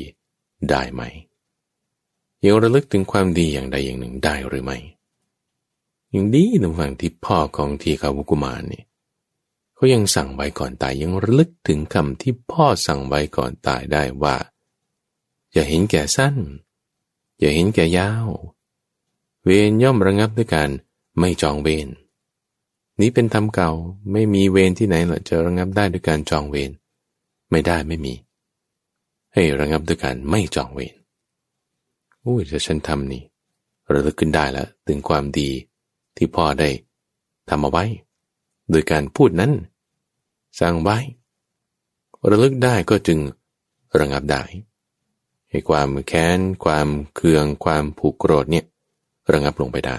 [0.70, 1.02] ได้ไหม
[2.44, 4.78] ยังระลึกถึงความดีอย่างใดอย่างหนึ่งได้หรือไม่
[6.10, 8.84] อย่างดีทำฝังที่พ่อของทีขาวุกุมารเนี่ย
[9.74, 14.36] เขายังสั่งไว้ก่อนตายยังระลึกถึงคำที่พ่อสั่งไว้ก่อนตายได้ว่า
[15.52, 16.36] อย่าเห็นแก่สั้น
[17.38, 18.28] อย่าเห็นแก่ยาว
[19.44, 20.70] เวรย่อมระงับด้วยการ
[21.18, 21.88] ไม่จองเวร
[23.00, 23.70] นี้เป็นธรรมเก่า
[24.12, 26.70] ไม่มีเวรที่ไหนหรอจะระงับได้ด้วยการจองเวร
[27.50, 28.14] ไม่ได้ไม่มี
[29.32, 30.97] ให้ระงับด้วยการไม่จองเวร
[32.28, 33.22] อุ้ยจะฉันทำนี่
[33.92, 35.50] ระลึกขึ้นได้แล้วถึงความดี
[36.16, 36.68] ที่พ่อได้
[37.48, 37.84] ทำเอาไว้
[38.70, 39.52] โดยการพูดนั้น
[40.60, 40.98] สร้างไว้
[42.30, 43.18] ระลึกได้ก็จึง
[43.98, 44.42] ระงับได้
[45.50, 48.64] ให้ความแค้น ความเคือง ความผูกโกรธเนี่ย
[49.32, 49.98] ระงับลงไปได้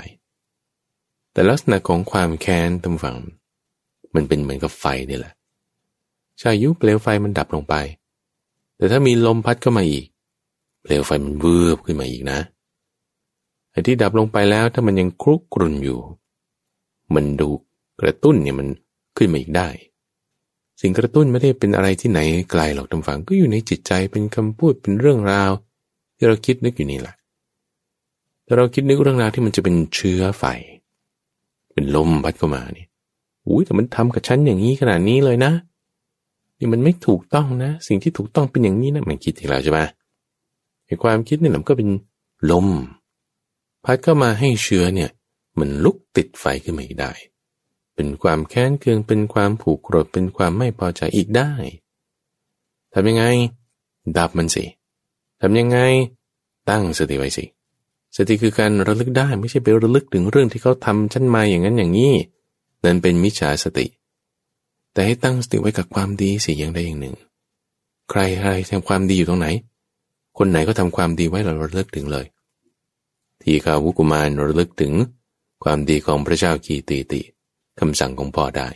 [1.31, 3.17] แต่ลักษณะของความแค้นตำฝัง
[4.15, 5.33] มันเป็นเหมือนกับไฟนี่แหละ
[6.41, 7.75] ชายุเปลวไฟมันดับลงไป
[8.77, 10.05] แต่ถ้ามีลมพัดเข้ามาอีก
[10.81, 12.39] เปลวไฟมันเวือบขึ้นมาอีกนะ
[13.71, 15.99] ไอ้ที่ดับลงไปแล้วถ้ามันยังครุกกรุ่นอยู่
[17.15, 17.49] มันดู
[18.01, 18.67] กระตุ้นเนี่ยมัน
[19.17, 19.69] ขึ้นมาอีกได้
[20.81, 22.19] สิ่งกระตุ้นไม่ได้เป็นอะไรที่ไหน
[22.51, 25.51] ไกลหรอกตำฝังก็อยู่ในจิตใจเป็นคำพูดเป็นเรื่องราว
[26.15, 27.15] ที่เราคิดนึกอยู่นี่แหละ
[28.43, 30.43] แต่เราคิดนึกเรื่องราวที่มันจะเป็นเชื้อไฟ
[31.73, 32.85] เป็นลมพัดเข้ามานี่
[33.47, 35.51] อุ้ยแต่มันทำกับฉันอย่างนี้ขนาดนี้เลยนะ
[36.59, 39.79] นี่มันไม่ถูกต้องนะ สิ่งที่ถูกต้องเป็นอย่างนี้นะมันคิดอีกแล้วใช่ไหม
[40.89, 41.89] ไอ้ความคิดนี่แหละก็เป็น
[42.51, 42.67] ลม
[43.85, 45.09] พัดเข้ามาให้เชื้อเนี่ย
[45.59, 47.11] มันลุกติดไฟขึ้นมาอีกได้
[47.95, 51.51] เป็นความแค้นเคืองเป็นความผูกโกรธเป็นความไม่พอใจอีกได้
[52.93, 53.25] ทำยังไง
[54.17, 54.65] ดับมันสิ
[55.41, 55.77] ทำยังไง
[56.69, 57.45] ตั้งสติไว้สิ
[58.15, 62.13] สติคือการระลึกได้ไม่ใช่ไประลึกถึงเรื่องที่เขาทำฉันมาอย่างนั้นอย่างนี้
[62.83, 63.85] นั่นเป็นมิจฉาสติ
[64.93, 67.15] แต่ให้ตั้งสติไว้กับความดีสิอย่างใดอย่างหนึ่ง
[68.09, 69.47] ใครใครทำความดีอยู่ตรงไหน
[70.41, 72.25] คนไหนก็ทำความดีไว้เราระลึกถึงเลย
[73.41, 74.93] ที่ข้าวุกุมารระลึกถึง
[75.63, 77.21] ความดีของพระเจ้ากีตีติ
[77.79, 78.69] คำสั่งของพ่อได้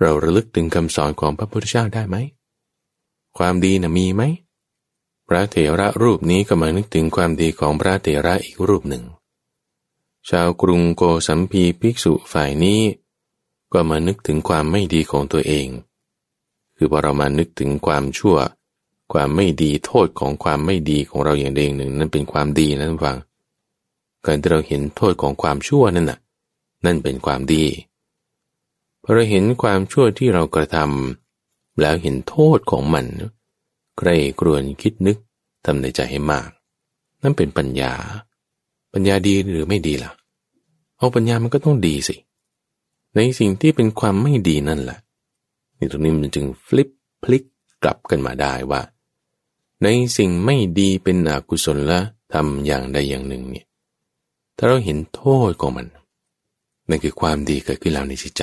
[0.00, 2.16] เราระลึกถึงคำสอนของพระพุทธเจ้าได้ไหม
[3.38, 4.22] ความดีนะ่ะมีไหม
[5.28, 9.04] พระเถระรูปนี้ก็มานึกถึงความดีของพระเถระอีกรูปหนึ่ง
[10.28, 12.80] ชาวกรุงโกสัมพีภิกษุฝ่ายนี้
[13.72, 15.68] ก็มานึกถึงความไม่ดีของตัวเอง
[16.76, 18.36] คือพอเรามานึกถึงความชั่ว
[19.12, 23.18] ความไม่ดีโทษของความไม่ดีของเราอย่างใดอย่างหนึ่ง นั่นเป็นความดีนั่นฟัง
[24.26, 26.18] การที่เราเห็นโทษของความชั่วนั่นน่ะ
[26.84, 27.64] นั่นเป็นความดี
[29.02, 33.06] พอเราเห็นความชั่วที่เรากระทำแล้วเห็นโทษของมัน
[33.98, 34.08] ใคร
[34.40, 35.18] กรวนคิดนึก
[35.64, 36.48] ทำในใจให้มาก
[37.22, 37.92] นั่นเป็นปัญญา
[38.92, 40.10] ปัญญาดีหรือไม่ดีล่ะ
[40.96, 42.16] เอาปัญญามันก็ต้องดีสิ
[43.14, 44.98] ในสิ่งที่เป็นความไม่ดีนั่นแหละ
[45.78, 46.88] นี่ตรงนี้มันจึงฟลิป
[47.22, 47.44] พลิก
[47.82, 48.80] กลับกันมาได้ว่า
[49.82, 52.00] ในสิ่งไม่ดีเป็นอกุศลละ
[52.32, 53.66] ทำอย่างใดอย่างหนึ่งเนี่ย
[54.56, 55.86] ถ้าเราเห็นโทษของมัน
[56.88, 58.42] นั่นคือความดีเกิดขึ้นแล้วในจิตใจ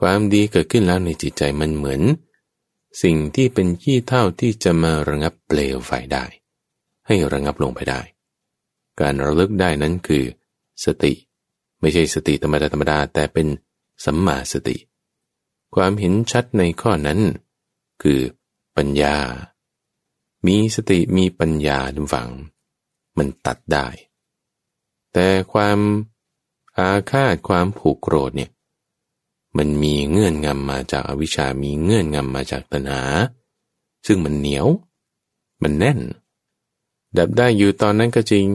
[0.00, 2.02] ความดีเกิดขึ้นแล้วในจิตใจมันเหมือน
[3.02, 6.24] สิ่งที่เป็นขี้เท่าที่จะมาระงับเปลวไฟได้
[7.06, 8.00] ให้ระงับลงไปได้
[9.00, 10.24] การระลึกได้นั้นคือ
[10.84, 11.12] สติ
[11.80, 13.46] ไม่ใช่สติธรรมดาธรรมดาแต่เป็น
[14.04, 14.76] สัมมาสติ
[15.74, 17.20] ความเห็นชัดในข้อนั้น
[18.02, 18.20] คือ
[18.76, 19.16] ปัญญา
[20.46, 22.30] มีสติมีปัญญาดุฝัง
[23.18, 23.86] มันตัดได้
[25.12, 25.78] แต่ความ
[26.78, 28.50] อาฆาตความผูกโกรธเนี่ย
[29.56, 33.02] มันมีเงื่อนงำมาจากอวิชามีเงื่อนงำมาจากตัณหา
[34.06, 34.66] ซึ่งมันเหนียว
[35.62, 35.98] มันแน่น
[37.16, 38.46] ดับได้อยู่ตอนนั้นก็จริง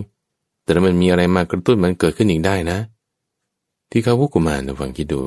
[0.63, 2.79] แต่มันมีอะไรมากระตุ้นมันเกิดขึ้นอีกได้นะ
[3.91, 5.21] ที่เขาพุกุมารฟังคิดดู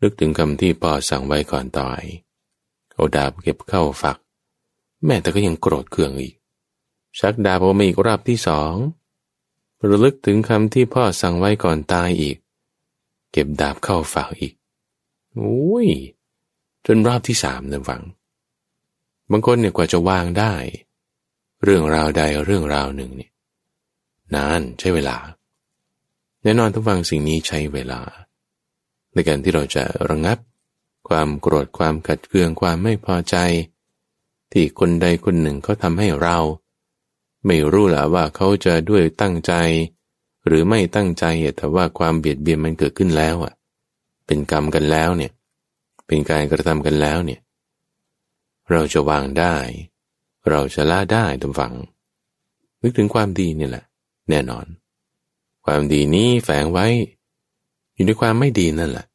[0.00, 2.02] นึกถึงคำที่พ่อสั่งไว้ก่อนตาย
[2.92, 4.18] เอาดาบเก็บเข้าฝัก
[5.04, 6.34] แม่แต่ก็ยังโกรธเคืองอีก
[7.18, 8.74] ชักดาบออกมาอีกรอบที่สอง
[9.88, 12.36] ระลึกถึงคำที่พ่อสั่งไว้ก่อนตายอีก
[13.32, 14.54] เก็บดาบเข้าฝากอีก
[15.34, 15.88] โอ้ย
[16.86, 18.02] จนรอบที่สามนะฝัง
[19.30, 20.54] บางคนเนี่ยกว่าจะวางได้
[21.62, 23.30] เรื่องราวใดเรื่องราวหนึ่งเนี่ย
[24.34, 25.16] นานใช้เวลา
[26.42, 28.00] แน่นอนทุกฟังสิ่งนี้ใช้เวลา
[29.12, 30.38] ในการที่เราจะระงับ
[31.08, 33.36] ความโกรธความขัดเคืองความไม่พอใจ
[34.52, 36.38] ที่คนใดคนหนึ่งเขาทำให้เรา
[37.46, 39.52] ไม่รู้ละว่าเขาจะด้วยตั้งใจ
[40.46, 41.24] หรือไม่ตั้งใจ
[41.56, 43.52] แต่ว่าความเบียดเบียนมันเกิดขึ้นแล้วอะ
[44.26, 45.32] เป็นกรรมกันแล้วเนี่ย
[46.06, 47.40] เป็นการกระทำกันแล้วเนี่ย
[48.70, 49.56] เราจะวางได้
[50.48, 51.74] เราจะละได้ตามฝัง
[52.80, 53.84] นึกถึงความดีนี่แหละ
[54.28, 54.66] แน่นอน
[55.64, 56.86] ความดีนี้แฝงไว้
[57.94, 59.06] อยู่ในความไม่ดีนั่นแหละ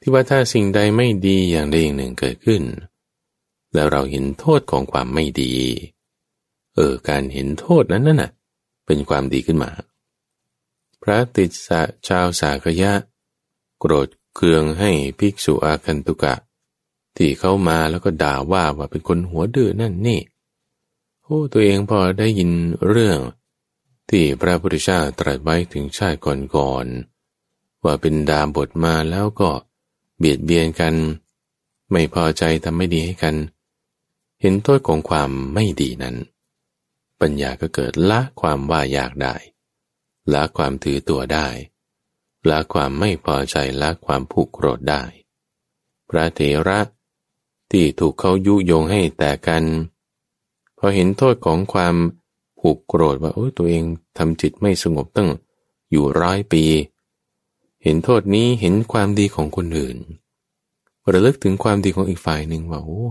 [0.00, 2.62] ที่ว่าถ้าสิ่งใดไม่ดีอย่างใดอย่างหนึ่งเกิดขึ้น
[3.74, 5.54] แล้วเราเห็นโทษของความไม่ดี
[6.74, 8.30] เออ การเห็นโทษนั้นน่ะ
[8.86, 9.70] เป็นความดีขึ้นมา
[11.02, 12.92] พระติสะชาวสากยะ
[13.78, 16.34] โกรธเคืองให้ภิกษุอาคันตุกะ
[17.16, 20.20] ที่เข้ามาแล้วก็ด่าว่าว่าเป็นคนหัวดื้อนั่นนี่
[21.22, 22.50] โอ้ตัวเองพอได้ยิน
[22.88, 23.18] เรื่อง
[24.10, 26.18] ที่พระพุทธเจ้าตรัสไว้ถึงชาติ
[26.56, 29.50] ก่อนๆว่าเป็นดาบทมาแล้วก็
[30.18, 30.94] เบียดเบียนกัน
[31.90, 33.34] ไม่พอใจทำไม่ดีให้กัน
[34.40, 36.16] เห็นโทษของความไม่ดีนั้น
[37.20, 39.34] ปัญญาก็เกิดละความว่าอยากได้
[40.32, 41.48] ละความถือตัวได้
[42.48, 45.02] ละความไม่พอใจละความผูกโกรธได้
[46.08, 46.80] พระเถระ
[47.70, 49.64] ที่ถูกเขายุยงให้แต่กัน
[50.78, 51.94] พอเห็นโทษของความ
[52.60, 53.84] ผูกโกรธว่าโอ้ตัวเอง
[54.18, 55.30] ทำจิตไม่สงบตั้ง
[55.90, 56.64] อยู่ร้อยปี
[57.82, 59.96] เห็นโทษนี้เห็นความดีของคนอื่น
[61.12, 63.02] ระลึกถึงความดีของอีกฝ่ายหนึ่งว่าโอ้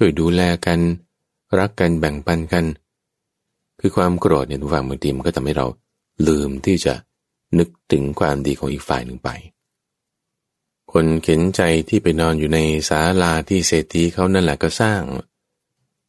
[0.00, 0.80] ช่วยดูแลกัน
[1.58, 2.64] รักกันแบ่งปันกัน
[3.80, 5.66] คือความโกรธเนี่ยทุกฝั่งบางทีมันก็ทำให้เรา
[6.26, 6.94] ลืมที่จะ
[7.58, 9.28] นึกถึงความดีของอีกฝ่ายหนึ่งไป
[10.92, 15.02] คนเข็นใจที่ไปนอนอยู่ในศาลาที่เศรษฐีเขานั่นแหละก็สร้าง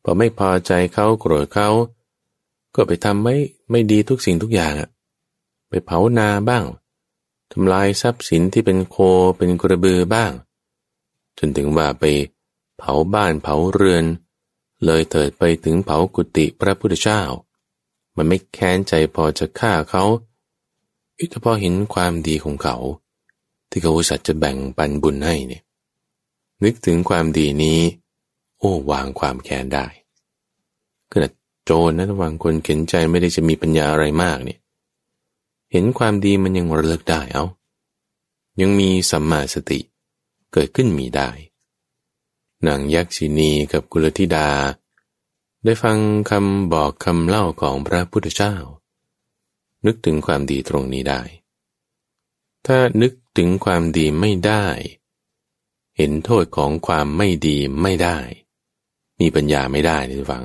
[0.04, 1.70] พอไม่พอใจเขาโกรธเขา
[2.76, 3.36] ก็ไปทำไม่
[3.72, 4.90] ไม่ดีทุกสิ่งทุกอย่างอะ
[5.70, 6.64] ไปเผานาบ้าง
[7.52, 8.96] ทำลายทรัพย์สินที่เป็นโค
[9.38, 10.32] เป็นกระบือบ้าง
[11.38, 12.04] จนถึงว่าไป
[12.80, 14.06] เผาบ้านเผาเรือน
[14.86, 17.22] เลยเถิดไปถึงเผากุฏิพระพุทธเจ้า
[18.16, 20.04] มันไม่แค้นใจพอจะฆ่าเขา
[21.20, 22.76] อิทพอเห็นความดีของเขา
[23.70, 25.64] ที่เขาสัตว์จะแบ่งปันบุญให้เนี่ย
[26.64, 27.80] นึกถึงความดีนี้
[28.60, 29.86] โอ้วางความแค้นได้
[31.12, 31.32] ขนาด
[31.66, 34.60] โจรนะวางคนเข็นใจไม่ได้จะมีปัญญาอะไรมากเนี่ย
[35.72, 37.46] เห็นความดีมันยังระลึกได้เอา
[38.62, 39.80] ยังมีสัมมาสติ
[40.54, 41.30] เกิดขึ้นมีได้
[42.68, 44.50] นางยักษินีกับกุลธิดา
[45.64, 45.98] ได้ฟัง
[46.30, 48.56] คำบอกคำเล่าของพระพุทธเจ้า
[49.86, 51.22] นึกถึงความดีตรงนี้ได้
[52.66, 54.66] ถ้านึกถึงความดีไม่ได้
[55.98, 58.18] เห็นโทษของความไม่ดีไม่ได้
[59.20, 60.44] มีปัญญาไม่ได้นี่ฟัง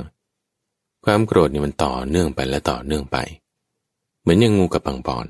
[1.04, 3.16] ความโกรธนี่มันต่อเนื่องไปและต่อเนื่องไป
[4.20, 5.26] เหมือนยังงูกับปังปอน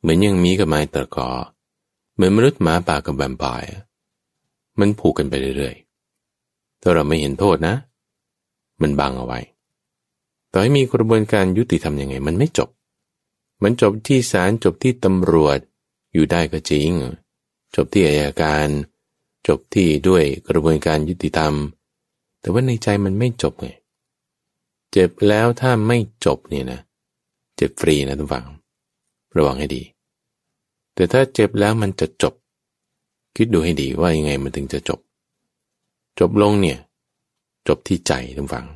[0.00, 1.30] เหมือนยังมีกับไม้ตะกอ
[2.14, 3.72] เหมือนมนุษย์หมาป่ากับแวมไพร์
[4.78, 5.76] มันผูกกันไปเรื่อย
[6.82, 7.74] ถ้าเราไม่เห็นโทษนะ
[8.82, 9.40] มันบังเอาไว้
[10.52, 12.68] ต่อให้มีกระบวนการยุติธรรมยังไง มันไม่จบ
[13.62, 15.58] มันจบที่ศาลจบที่ตำรวจ
[16.12, 16.90] อยู่ได้ก็จริง
[17.74, 18.68] จบที่อายการ
[19.48, 21.54] จบที่ด้วยกระบวนการยุติธรรม
[22.40, 23.68] แต่ว่าในใจมันไม่จบไง
[24.90, 26.80] เจ็บแล้วถ้าไม่จบเนี่ยนะ
[27.56, 28.46] เจ็บฟรีนะทุกฝัง
[29.36, 29.82] ระวังให้ดี
[30.94, 32.34] แต่ถ้าเจ็บแล้วมันจะจบ
[33.36, 35.00] คิดดูให้ดีว่ายังไงมันถึงจะจบ
[36.18, 36.78] จบลงเนี่ย
[37.68, 38.66] จบที่ใจทุกฝัง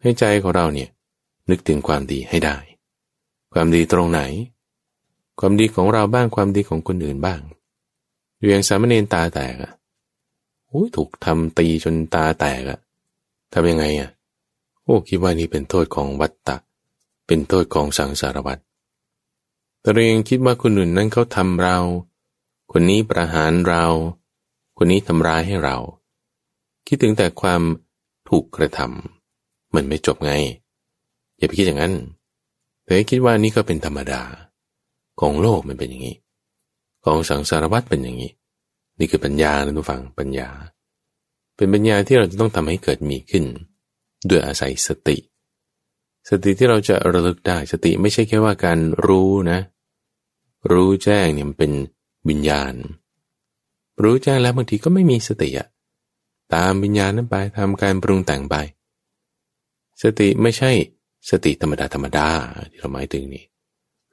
[0.00, 0.88] ให้ใจของเราเนี่ย
[1.50, 2.56] นึกถึงความดีให้ได้
[3.52, 4.20] ความดีตรงไหน
[5.40, 7.40] ความดีของเราบ้างความดีของคนอื่นบ้าง
[8.38, 9.72] อยู่อย่างสามเณรตาแตกอะ
[10.68, 12.78] โอ้ยถูกทำตีจนตาแตกอะ
[13.52, 14.10] ทำยังไงอะ
[14.82, 16.56] โอ้คิดว่านี่เป็นโทษของวัตตะ
[17.26, 18.62] เป็นโทษของสังสารวัตร
[19.80, 21.78] แต่เรายังคิดว่าคนอื่นนั้นเขาทำเรา
[22.72, 23.84] คนนี้ประหารเรา
[24.76, 25.76] คนนี้ทำร้ายให้เรา
[26.86, 27.62] คิดถึงแต่ความ
[28.28, 30.32] ถูกกระทำมันไม่จบไง
[31.38, 31.94] อย่าไปคิดอย่างนั้น
[32.84, 34.22] แต่คิดว่านี่ก็เป็นธรรมดา
[35.20, 36.16] ของโลกมันเป็นอย่างนี้
[37.04, 38.32] ของสังสารวัตรเป็นอย่างนี้
[38.98, 40.48] นี่คือปัญญานะทุกฝังปัญญา
[41.56, 43.44] เป็นปัญญาที่เราจะต้องทำให้เกิดมีขึ้น
[44.28, 45.16] ด้วยอาศัยสติ
[46.28, 49.58] สติที่เราจะระลึกได้สติไม่ใช่แค่ว่าการรู้นะ
[50.72, 51.72] รู้แจ้งเนี่ยมันเป็น
[52.28, 52.74] วิญญาณ
[54.02, 55.68] รู้แจ้งแล้วบางทีก็ไม่มีสติอะ
[56.54, 58.56] ตามวิญญาณนั้นไปทำการปรุงแต่งไป
[60.02, 60.70] สติไม่ใช่
[61.30, 62.28] สติธรรมดาธรรมดา
[62.70, 63.44] ที่เราหมายถึงนี่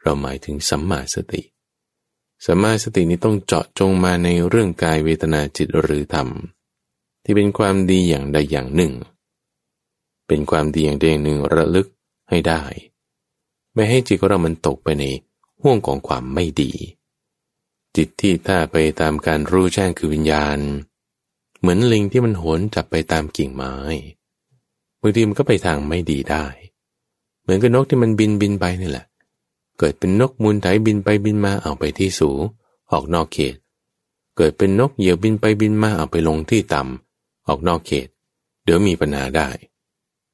[0.01, 1.41] เราหมายถึงสัมมาสติ
[2.45, 6.27] สัมมาสตินี้ต้องเจาะจงมาในเรื่องกายเวทนาจิตหรือธรรม
[7.23, 8.93] ที่เป็นความดีอย่างใดอย่างหนึ่ง
[10.27, 11.88] เป็นความดีอย่างใดอย่างหนึ่งระลึก
[12.29, 12.63] ให้ได้
[13.73, 15.03] ไม่ให้จิตของเรามันตกไปใน
[15.61, 16.71] ห่วงของความไม่ดี
[17.95, 20.59] จิตที่ถ้าไปตามการรู้แจ้งคือวิญญาณ
[21.64, 23.74] เหมือนลิงที่มันโหนจับไปตามกิ่งไม้
[25.01, 26.45] บางทีมันก็ไปทางไม่ดีได้
[27.41, 29.05] เหมือนกับนกที่มันบินบินไปนี่แหละ
[29.80, 32.41] เกิดเป็นนกมูลไถบินไปบินมาเอาไปที่สูง
[32.91, 33.55] ออกนอกเขต
[34.38, 38.07] เกิดเป็นนกเหยี่ยวบินไปบินมาเอาไปลงที่ต่ำออกนอกเขต
[38.64, 39.49] เดี๋ยวมีปัญหาได้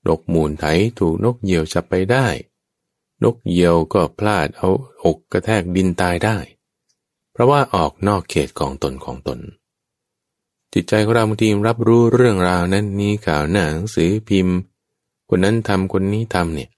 [0.08, 0.66] นกมูลไถ
[1.00, 2.28] ถูกนกเหยี่ยวจับไปได้
[3.24, 4.70] นกเหยี่ยวก็พลาดเอา
[5.06, 6.38] อกกระแทกดินตายได้
[7.32, 9.40] เพราะว่าออกนอกเขตของตนของตน
[10.74, 14.58] จิตใจของเราบางทีรับรู้เรื่องราวนั้นนี้ข่าวหนังสือพิมพ์
[15.30, 16.70] คนนั้นทำคนนี้ทำเนี่ย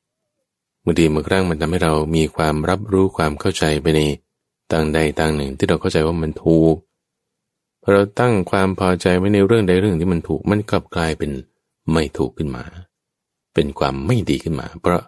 [0.84, 4.02] บางทีบางครั้งมันทำให้เรามีความรับรู้ความเข้าใจไปใน
[4.72, 6.76] ต่างใดต่างหนึ่งที่เราเข้าใจว่ามันถูก
[7.82, 11.32] พอเราตั้งความพอใจไว้ในเรื่องใดเรื่องที่มันถูกมันกลับกลายเป็น
[11.92, 12.64] ไม่ถูกขึ้นมา
[13.54, 15.02] เป็นความไม่ดีขึ้นมา เพราะ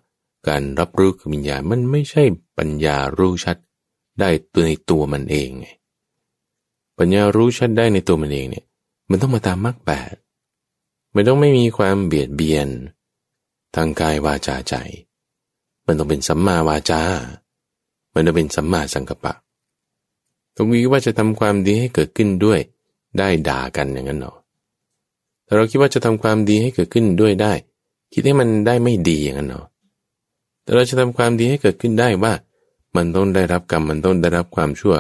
[0.48, 2.24] การรับรู้คือวิญญาณมันไม่ใช่
[2.58, 3.58] ปัญญารู้ชัด
[4.20, 5.68] ได้ตัวในตัวมันเองไง
[7.00, 8.66] ปัญญารู้ชัดได้ในตัวมันเองเนี่ย
[9.10, 10.14] มันต้องมาตามมรรคแปด
[11.16, 12.68] มันต้องไม่มีความเบียดเบียน
[13.76, 14.76] ทางกายวาจาใจ
[15.86, 17.02] มันต้องเป็นสัมมาวาจา
[18.14, 19.34] มันต้องเป็นสัมมาสังกัปปะ
[20.56, 22.60] ตรงนี้ว่าจะทำความดีให้เกิดขึ้นด้วย
[23.18, 24.38] ได้ด่ากันอย่างนั้นเนาะ
[25.44, 27.54] แต่เราคิดว่าจะทำความดีให้เกิดขึ้นด้วยได้
[28.14, 29.66] คิดให้มันได้ไม่ดีอย่างนั้นเนาะ
[30.64, 32.34] แต่เราจะทำความดีให้เกิดขึ้นได้ว่า
[32.96, 34.96] มันต้องได้รับกรรม มันต้องได้รับความชั่ว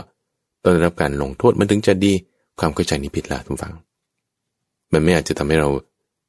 [0.63, 2.13] ต้องได้รับการลงโทษ มันถึงจะดี
[2.59, 3.73] ความเข้าใจนี้ผิดละทุกฝัง
[4.93, 5.69] มันไม่อาจจะทำให้เรา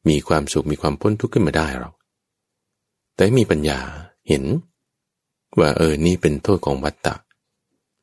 [0.08, 1.94] มีความสุขมีความพ้นทุกข์ขึ้นมาได้หรอก
[3.14, 3.78] แต่มีปัญญา
[4.28, 4.44] เห็น
[5.58, 7.14] ว่าเออนี่เป็นโทษของวัตตะ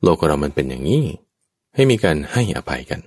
[0.03, 1.03] โลกเรามันเป็นอย่างนี้
[1.75, 3.01] ให้มีการให้อภัยกัน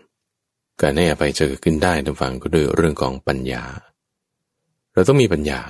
[0.83, 3.65] การให้อภัยจะเกิดขึ้นได้ทุกฝังก็ด้วยเรื่องของปัญญา
[4.93, 5.61] เราต้องมีปัญญา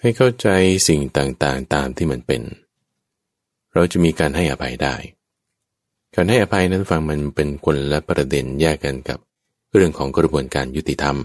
[0.00, 0.48] ให้เข้าใจ
[0.88, 2.42] สิ่งต่างๆ ตามที่มันเป็น
[3.74, 4.94] เราจะมีการให้อภัยได้
[6.14, 9.18] การให้อภัยนั้นฟังมันเป็นคนละประเด็นแยกกันกับ
[9.74, 11.16] เรื่องของกระบวนการยุติธรรม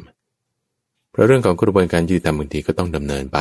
[1.12, 3.40] เพราะเรื่องของกระบวนการยุติธรรมบางทีก็ต้องดำเนินไป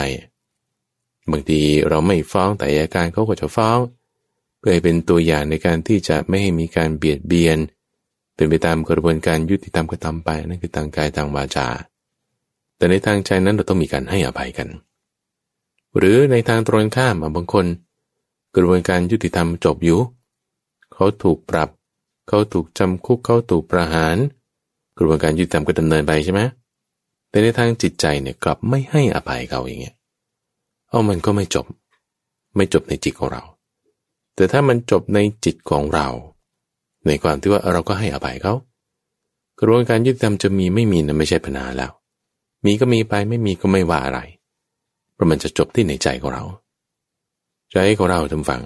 [1.31, 3.79] บางทีเราไม่ฟ้องแต่อาการเขาก็จะฟ้อง
[4.59, 7.59] เพื่อให้เป็นตัวอย่างในการที่จะไม่ให้มีการเบียดเบียน
[8.35, 11.69] เป็นไปตามกระบวนการยุติธรรมก็ทำไปนั่นคือทางกายทางวาจา
[12.77, 14.69] แต่ในทางใจนั้นเราต้องมีการให้อภัยกัน
[15.97, 17.67] หรือในทางตรงข้ามบางคน
[18.57, 20.01] กระบวนการยุติธรรมจบอยู่
[20.93, 21.69] เขาถูกปรับ
[22.29, 24.17] เขาถูกจำคุกเขาถูกประหาร
[24.99, 26.40] กระบวนการยุติธรรมก็ดำเนินไปใช่ไหม
[27.30, 29.94] แต่ในทางจิตใจเนี่ยกลับไม่ให้อภัยเขาอย่างเงี้ย
[30.88, 31.66] เอามันก็ไม่จบ
[32.57, 33.42] ไม่จบในจิตของเรา
[34.34, 36.09] แต่ถ้ามันจบในจิตของเรา
[37.07, 38.55] ในความที่ว่าเราก็ให้อภัยเขา
[39.59, 41.92] กระบวนการยุติธรรมจะมีไม่มีนะไม่ใช่ปัญหาแล้ว
[42.64, 44.20] มีก็มีไปไม่มีก็ไม่ว่าอะไร
[45.12, 46.44] เพราะมันจะจบที่ในใจของเรา
[47.72, 48.62] ใจของเราทำฟัง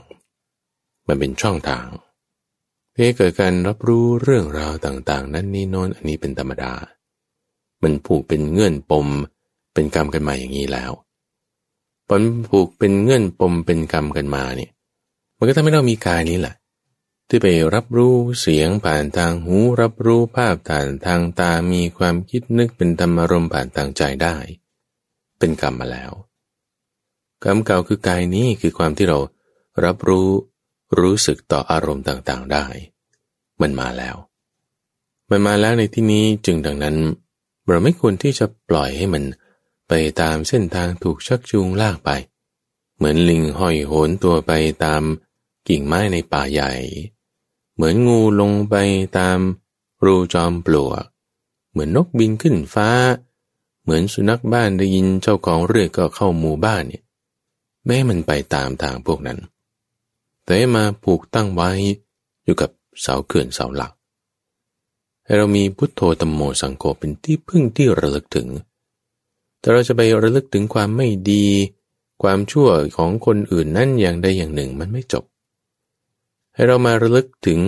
[1.09, 1.87] มันเป็นช่องทาง
[2.93, 6.73] เพื่อเกิดการรับรู้เรื่องราวต่างๆ นั้นนี่โน้นอันนี้เป็นธรรมดา
[7.83, 9.07] มันผูกเป็นเงื่อนปม
[9.75, 10.93] เป็นกรรมกันมาอย่างนี้แล้ว
[12.09, 14.71] ผลผูกเป็นเงื่อนปมเป็นกรรมกันมาเนี่ย
[15.37, 16.55] มันก็ทำให้เรามีกายนี้แหละ
[17.29, 24.37] ที่ไปรับรู้เสียงผ่านทางหู รับรู้ภาพผ่านทางตา มีความคิดนึกเป็นธรรมารมผ่านทางใจได้
[25.39, 26.13] เป็นกรรมมาแล้ว
[27.45, 29.19] กรรมเก่าคือกายนี้คือความที่เรา
[29.85, 30.29] รับรู้
[30.99, 32.67] รู้สึกต่ออารมณ์ต่างๆได้
[33.61, 34.17] มันมาแล้ว
[35.31, 36.97] มันมาแล้วในที่นี้จึงดังนั้น
[37.67, 39.25] เราไม่ควรที่จะปล่อยให้มัน
[39.89, 42.11] ไปตามเส้นทางถูกชักจูงลากไป
[42.97, 44.53] เหมือนลิงห้อยโหนตัวไป
[44.85, 45.03] ตาม
[45.69, 46.73] กิ่งไม้ในป่าใหญ่
[47.75, 48.75] เหมือนงูลงไป
[49.19, 49.39] ตาม
[50.05, 51.05] รูจอมปลวก
[51.71, 52.89] เหมือนนกบินขึ้นฟ้า
[53.83, 57.03] เหมือนสุนัขบ้านได้ยินเจ้าของเรือกก็เข้าหมู่บ้านเนี่ย
[57.87, 59.39] แม้มันไปตามทางพวกนั้น
[60.75, 61.71] มาผูกตั้งไว้
[62.45, 62.71] อยู่กับ
[63.01, 63.93] เสาเขื่อนเสาหลัก
[65.25, 68.49] ให้เรามีพุทโธตมโมสังโฆเป็นที่พึ่งที่ระลึกถึง
[69.59, 71.47] แต่เราจะไประลึกถึงความไม่ดี
[72.23, 75.25] ความชั่วของคนอื่นนั่นอย่างใดอย่างหนึ่งมันไม่จบ
[76.55, 77.61] ให้เรามาระลึกถึง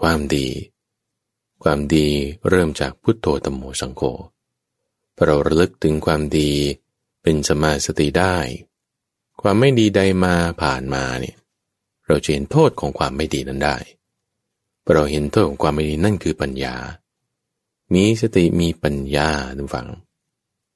[0.00, 0.46] ความดี
[1.62, 2.06] ความดี
[2.48, 4.02] เริ่มจากพุทโธตมโมสังโฆ
[5.16, 6.50] พอเราระลึกถึงความดี
[7.22, 8.36] เป็นสมาสติได้
[9.40, 11.36] ความไม่ดีใดมาผ่านมาเนี่ย
[12.10, 13.76] เราจะเห็นโทษของความไม่ดีนั้นได้
[14.84, 16.74] พอเราเห็นโทษของความไม่ดีนั่นคือปัญญา
[17.94, 19.88] มีสติมีปัญญาทุกฝัง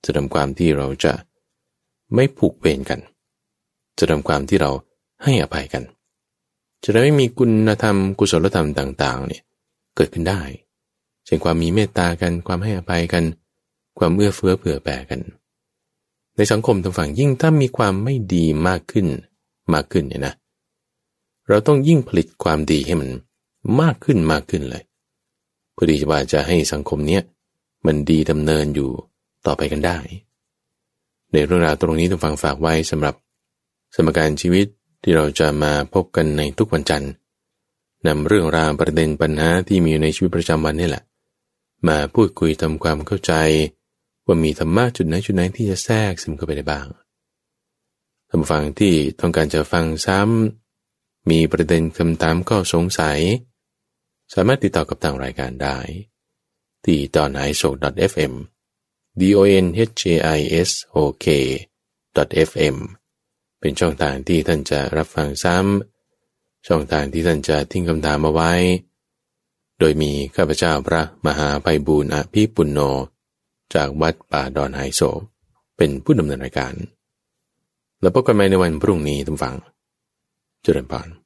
[0.04, 1.12] จะทำความที่เราจะ
[2.14, 3.00] ไม่ผูกเวรกัน
[3.98, 4.70] จะทำความที่เรา
[5.22, 5.82] ให้อภัยกัน
[6.84, 9.42] จะได้ไม่มีคุณธรรมกุศลธรรมต่าง ๆ เนี่ย
[9.96, 10.40] เกิดขึ้นได้
[11.24, 13.24] เช่นความมีเมตตากัน ความให้อภัยกัน
[13.98, 15.20] ความเอื้อเฟื้อเผื่อแผ่กัน
[16.36, 19.06] ในสังคมทางฝั่งยิ่งถ้ามีความไม่ดีมากขึ้น
[19.72, 20.34] มากขึ้นเนี่ยนะ
[21.48, 23.10] เราต้องยิ่งผลิตความดีให้มัน
[23.80, 24.82] มากขึ้นมากขึ้นเลย
[25.72, 27.22] เพื่อที่จะว่าจะให้สังคมเนี้ย
[27.86, 28.90] มันดีดำเนินอยู่
[29.46, 29.98] ต่อไปกันได้
[31.32, 33.14] ในเรื่องราวตรงนี้ต้องฟังฝากไว้สำหรับ
[33.94, 34.66] สมการชีวิต
[35.02, 37.12] ที่เราจะมาพบกันในทุกวันจันทร์
[38.06, 41.02] นำเรื่องราวประเด็นปัญหาที่มีอยู่ในชีวิตประจำวันนี่แหละ
[41.88, 43.32] มาพูดคุยทำความเข้าใจ
[44.26, 46.86] ว่ามีธรรมะจุดไหนจุดไหนที่จะแทรกซึมเข้าไปได้บ้าง
[48.28, 50.63] ท่านฟังที่ต้องการจะฟังซ้ำ
[51.30, 53.18] มีประเด็นคำถามก็สงสัย
[54.34, 55.78] สามารถติดต่อกับทางรายการได้
[56.84, 57.74] ที่ตอนไอโศก
[58.10, 58.32] .fm
[59.20, 60.02] d o n h j
[60.38, 61.26] i s o k
[62.48, 62.76] .fm
[63.60, 68.52] เป็นช่องทางที่ท่านจะรับฟังซ้ำ ช่องทางที่ท่านจะทิ้งคำถามมาไว้
[69.78, 72.80] โดยมีข้าพเจ้าพระมหาภัยบูรณ์อภิปุณโญ
[73.74, 75.00] จากวัดป่าดอนไฮโซ
[75.76, 76.74] เป็นผู้ดำเนินรายการ
[78.00, 79.54] แล้วพบกันใหม่ในวันพรุ่งนี้ทุกฝัง
[80.64, 81.23] จุริญพร